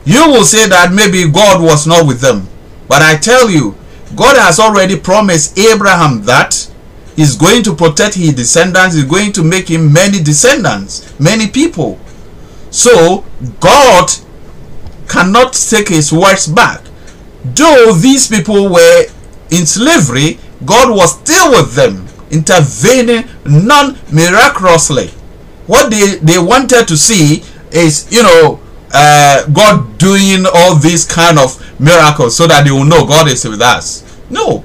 You 0.05 0.27
will 0.27 0.43
say 0.43 0.67
that 0.69 0.91
maybe 0.93 1.29
God 1.29 1.61
was 1.61 1.85
not 1.87 2.07
with 2.07 2.21
them. 2.21 2.47
But 2.87 3.01
I 3.01 3.17
tell 3.17 3.49
you, 3.49 3.75
God 4.15 4.37
has 4.37 4.59
already 4.59 4.99
promised 4.99 5.57
Abraham 5.57 6.23
that 6.23 6.70
he's 7.15 7.35
going 7.35 7.63
to 7.63 7.75
protect 7.75 8.15
his 8.15 8.33
descendants, 8.33 8.95
he's 8.95 9.05
going 9.05 9.31
to 9.33 9.43
make 9.43 9.69
him 9.69 9.91
many 9.91 10.21
descendants, 10.21 11.17
many 11.19 11.47
people. 11.47 11.99
So 12.69 13.25
God 13.59 14.09
cannot 15.07 15.53
take 15.53 15.89
his 15.89 16.11
words 16.13 16.47
back. 16.47 16.81
Though 17.43 17.93
these 17.93 18.27
people 18.27 18.69
were 18.71 19.05
in 19.49 19.65
slavery, 19.65 20.39
God 20.65 20.95
was 20.95 21.19
still 21.19 21.51
with 21.51 21.73
them, 21.73 22.07
intervening 22.29 23.25
non 23.45 23.97
miraculously. 24.11 25.07
What 25.67 25.89
they, 25.89 26.17
they 26.17 26.39
wanted 26.39 26.87
to 26.87 26.97
see 26.97 27.43
is, 27.71 28.07
you 28.11 28.23
know, 28.23 28.59
uh, 28.93 29.47
God 29.47 29.97
doing 29.97 30.45
all 30.53 30.75
these 30.75 31.05
kind 31.05 31.39
of 31.39 31.57
miracles 31.79 32.35
so 32.35 32.47
that 32.47 32.65
they 32.65 32.71
will 32.71 32.85
know 32.85 33.05
God 33.05 33.27
is 33.29 33.45
with 33.45 33.61
us. 33.61 34.03
No. 34.29 34.59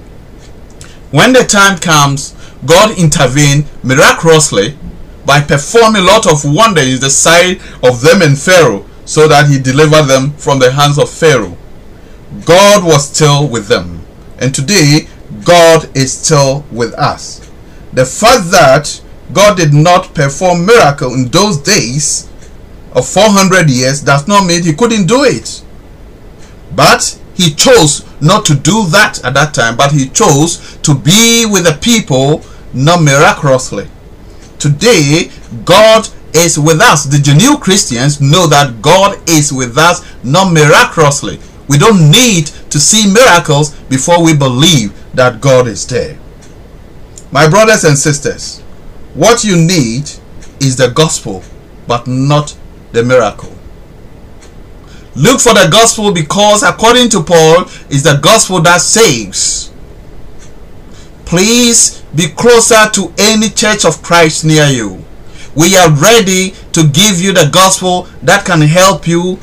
When 1.11 1.33
the 1.33 1.45
time 1.45 1.79
comes, 1.79 2.35
God 2.67 2.99
intervened 2.99 3.67
miraculously 3.83 4.77
by 5.25 5.41
performing 5.41 6.03
a 6.03 6.07
lot 6.07 6.31
of 6.31 6.45
wonders 6.45 6.95
in 6.95 7.01
the 7.01 7.11
sight 7.11 7.61
of 7.83 8.01
them 8.01 8.23
and 8.23 8.39
Pharaoh 8.39 8.87
so 9.05 9.29
that 9.29 9.49
he 9.49 9.59
delivered 9.59 10.07
them 10.07 10.33
from 10.33 10.59
the 10.59 10.73
hands 10.73 10.99
of 10.99 11.11
Pharaoh. 11.11 11.57
God 12.45 12.85
was 12.85 13.09
still 13.09 13.49
with 13.49 13.69
them. 13.69 14.05
And 14.39 14.55
today, 14.55 15.09
God 15.45 15.97
is 15.97 16.12
still 16.12 16.64
with 16.71 16.93
us. 16.95 17.51
The 17.93 18.05
fact 18.05 18.51
that 18.51 19.01
God 19.33 19.57
did 19.57 19.73
not 19.73 20.14
perform 20.14 20.67
miracle 20.67 21.14
in 21.14 21.29
those 21.29 21.57
days 21.59 22.29
of 22.93 23.09
400 23.09 23.69
years 23.71 24.03
does 24.03 24.29
not 24.29 24.47
mean 24.47 24.62
he 24.62 24.75
couldn't 24.75 25.07
do 25.07 25.25
it. 25.25 25.62
But 26.75 27.19
he 27.35 27.55
chose 27.55 28.05
not 28.21 28.45
to 28.47 28.55
do 28.55 28.87
that 28.89 29.23
at 29.25 29.35
that 29.35 29.55
time, 29.55 29.77
but 29.77 29.93
he 29.93 30.09
chose 30.09 30.77
to 30.79 30.95
be 30.95 31.47
with 31.47 31.64
the 31.64 31.79
people 31.81 32.43
not 32.77 33.03
miraculously. 33.03 33.89
Today, 34.59 35.31
God 35.64 36.09
is 36.35 36.59
with 36.59 36.81
us. 36.81 37.05
The 37.05 37.18
genuine 37.18 37.59
Christians 37.59 38.20
know 38.20 38.47
that 38.47 38.83
God 38.83 39.18
is 39.29 39.53
with 39.53 39.77
us 39.79 40.05
not 40.22 40.53
miraculously. 40.53 41.41
We 41.68 41.79
don't 41.79 42.11
need 42.11 42.47
to 42.70 42.79
see 42.79 43.11
miracles 43.12 43.74
before 43.89 44.22
we 44.22 44.37
believe 44.37 44.95
that 45.14 45.41
God 45.41 45.66
is 45.66 45.87
there. 45.87 46.18
My 47.33 47.49
brothers 47.49 47.85
and 47.85 47.99
sisters, 47.99 48.61
what 49.14 49.43
you 49.43 49.57
need 49.57 50.11
is 50.61 50.77
the 50.77 50.93
gospel, 50.95 51.43
but 51.89 52.07
not 52.07 52.57
the 52.93 53.03
miracle. 53.03 53.53
Look 55.16 55.41
for 55.41 55.55
the 55.55 55.68
gospel 55.72 56.12
because, 56.12 56.62
according 56.62 57.09
to 57.11 57.22
Paul, 57.22 57.62
is 57.89 58.03
the 58.03 58.18
gospel 58.22 58.61
that 58.61 58.83
saves. 58.83 59.72
Please 61.27 62.03
be 62.14 62.29
closer 62.29 62.89
to 62.93 63.12
any 63.18 63.51
church 63.51 63.85
of 63.85 64.01
Christ 64.03 64.45
near 64.45 64.66
you. 64.68 65.05
We 65.57 65.77
are 65.77 65.91
ready 65.91 66.55
to 66.72 66.89
give 66.89 67.20
you 67.20 67.33
the 67.33 67.51
gospel 67.53 68.05
that 68.22 68.47
can 68.47 68.61
help 68.61 69.07
you 69.07 69.39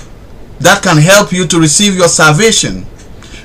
that 0.59 0.81
can 0.81 0.97
help 0.97 1.33
you 1.33 1.45
to 1.45 1.59
receive 1.59 1.95
your 1.95 2.07
salvation. 2.07 2.85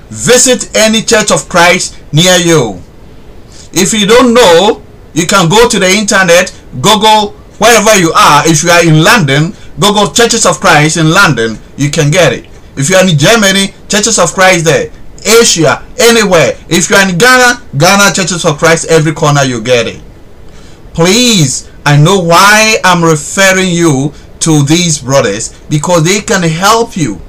Visit 0.09 0.74
any 0.76 1.03
church 1.03 1.32
of 1.32 1.49
Christ 1.49 1.99
near 2.12 2.36
you. 2.36 2.80
If 3.72 3.93
you 3.93 4.07
don't 4.07 4.32
know, 4.32 4.82
you 5.14 5.26
can 5.26 5.49
go 5.49 5.68
to 5.68 5.78
the 5.78 5.91
internet, 5.91 6.55
Google 6.80 7.32
wherever 7.59 7.99
you 7.99 8.12
are. 8.12 8.47
If 8.47 8.62
you 8.62 8.70
are 8.70 8.86
in 8.86 9.03
London, 9.03 9.53
Google 9.80 10.12
Churches 10.12 10.47
of 10.47 10.61
Christ 10.61 10.97
in 10.97 11.11
London, 11.11 11.59
you 11.76 11.91
can 11.91 12.11
get 12.11 12.32
it. 12.32 12.47
If 12.76 12.89
you 12.89 12.97
are 12.97 13.07
in 13.07 13.18
Germany, 13.18 13.74
Churches 13.89 14.18
of 14.18 14.32
Christ 14.32 14.64
there. 14.64 14.91
Asia, 15.25 15.85
anywhere. 15.99 16.57
If 16.69 16.91
you 16.91 16.97
are 16.97 17.09
in 17.09 17.19
Ghana, 17.19 17.62
Ghana 17.77 18.14
Churches 18.14 18.45
of 18.45 18.59
Christ, 18.59 18.87
every 18.89 19.12
corner 19.12 19.43
you 19.43 19.62
get 19.62 19.87
it. 19.87 20.01
Please, 20.95 21.71
I 21.87 21.97
know 21.97 22.21
why 22.21 22.79
I'm 22.85 23.03
referring 23.05 23.71
you 23.71 24.12
to 24.41 24.62
these 24.64 24.99
brothers 25.01 25.53
because 25.69 26.05
they 26.05 26.21
can 26.21 26.43
help 26.43 26.97
you. 26.97 27.21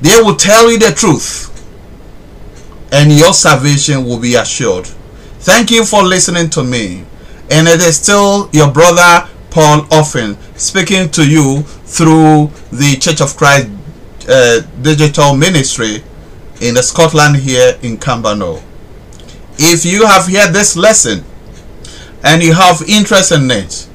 They 0.00 0.20
will 0.22 0.36
tell 0.36 0.70
you 0.70 0.78
the 0.78 0.92
truth 0.92 1.48
and 2.92 3.12
your 3.12 3.32
salvation 3.32 4.04
will 4.04 4.18
be 4.18 4.34
assured. 4.34 4.86
Thank 5.40 5.70
you 5.70 5.84
for 5.84 6.02
listening 6.02 6.50
to 6.50 6.64
me. 6.64 7.04
And 7.50 7.66
it 7.66 7.80
is 7.80 7.98
still 7.98 8.48
your 8.52 8.70
brother 8.70 9.28
Paul 9.50 9.86
Offen 9.90 10.36
speaking 10.56 11.10
to 11.10 11.28
you 11.28 11.62
through 11.62 12.50
the 12.70 12.96
Church 13.00 13.20
of 13.20 13.36
Christ 13.36 13.68
uh, 14.28 14.60
digital 14.82 15.34
ministry 15.34 16.04
in 16.60 16.74
the 16.74 16.82
Scotland 16.82 17.36
here 17.36 17.78
in 17.82 17.96
Cambano. 17.96 18.62
If 19.58 19.84
you 19.84 20.06
have 20.06 20.26
heard 20.26 20.52
this 20.52 20.76
lesson 20.76 21.24
and 22.22 22.42
you 22.42 22.52
have 22.54 22.82
interest 22.88 23.32
in 23.32 23.50
it, 23.50 23.88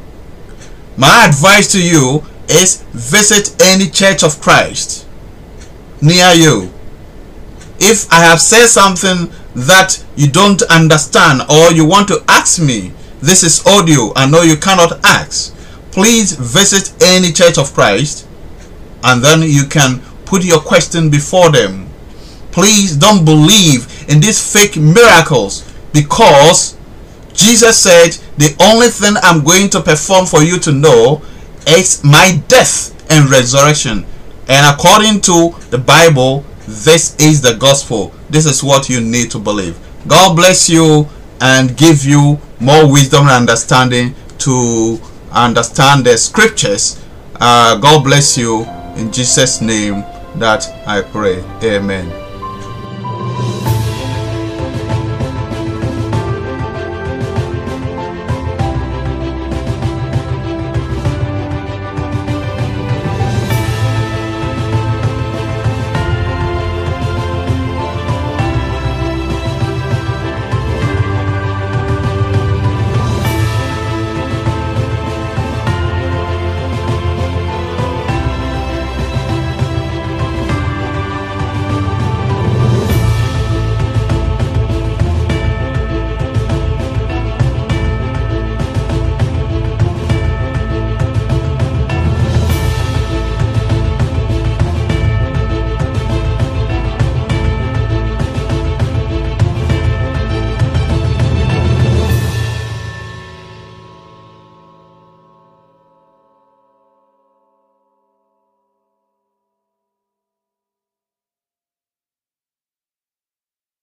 my 0.97 1.25
advice 1.27 1.71
to 1.73 1.81
you 1.83 2.23
is 2.47 2.81
visit 2.93 3.55
any 3.61 3.89
church 3.89 4.23
of 4.23 4.41
Christ 4.41 5.07
near 6.01 6.31
you. 6.33 6.71
If 7.79 8.11
I 8.11 8.23
have 8.23 8.39
said 8.39 8.67
something 8.67 9.31
that 9.55 10.03
you 10.15 10.27
don't 10.29 10.61
understand 10.63 11.41
or 11.49 11.71
you 11.71 11.85
want 11.85 12.07
to 12.09 12.23
ask 12.27 12.61
me, 12.61 12.91
this 13.21 13.43
is 13.43 13.65
audio. 13.65 14.11
I 14.15 14.29
know 14.29 14.41
you 14.41 14.57
cannot 14.57 15.03
ask. 15.05 15.55
Please 15.91 16.33
visit 16.33 16.93
any 17.01 17.31
church 17.31 17.57
of 17.57 17.73
Christ 17.73 18.27
and 19.03 19.23
then 19.23 19.41
you 19.41 19.65
can 19.65 19.99
put 20.25 20.43
your 20.43 20.59
question 20.59 21.09
before 21.09 21.51
them. 21.51 21.89
Please 22.55 22.95
don't 22.95 23.25
believe 23.25 24.09
in 24.09 24.21
these 24.21 24.39
fake 24.39 24.77
miracles 24.77 25.69
because 25.91 26.77
Jesus 27.33 27.77
said 27.77 28.11
the 28.37 28.55
only 28.61 28.87
thing 28.87 29.15
I'm 29.21 29.43
going 29.43 29.69
to 29.71 29.81
perform 29.81 30.25
for 30.25 30.41
you 30.41 30.57
to 30.59 30.71
know 30.71 31.21
is 31.67 32.01
my 32.05 32.41
death 32.47 32.95
and 33.11 33.29
resurrection. 33.29 34.05
And 34.47 34.73
according 34.73 35.19
to 35.23 35.53
the 35.69 35.77
Bible, 35.77 36.45
this 36.65 37.17
is 37.19 37.41
the 37.41 37.55
gospel. 37.55 38.13
This 38.29 38.45
is 38.45 38.63
what 38.63 38.87
you 38.87 39.01
need 39.01 39.31
to 39.31 39.39
believe. 39.39 39.77
God 40.07 40.37
bless 40.37 40.69
you 40.69 41.09
and 41.41 41.75
give 41.75 42.05
you 42.05 42.39
more 42.61 42.89
wisdom 42.89 43.23
and 43.23 43.31
understanding 43.31 44.15
to 44.37 44.97
understand 45.33 46.05
the 46.05 46.17
scriptures. 46.17 47.03
Uh, 47.35 47.77
God 47.81 48.05
bless 48.05 48.37
you 48.37 48.63
in 48.95 49.11
Jesus' 49.11 49.59
name 49.59 50.05
that 50.35 50.65
I 50.87 51.01
pray. 51.01 51.43
Amen. 51.61 52.24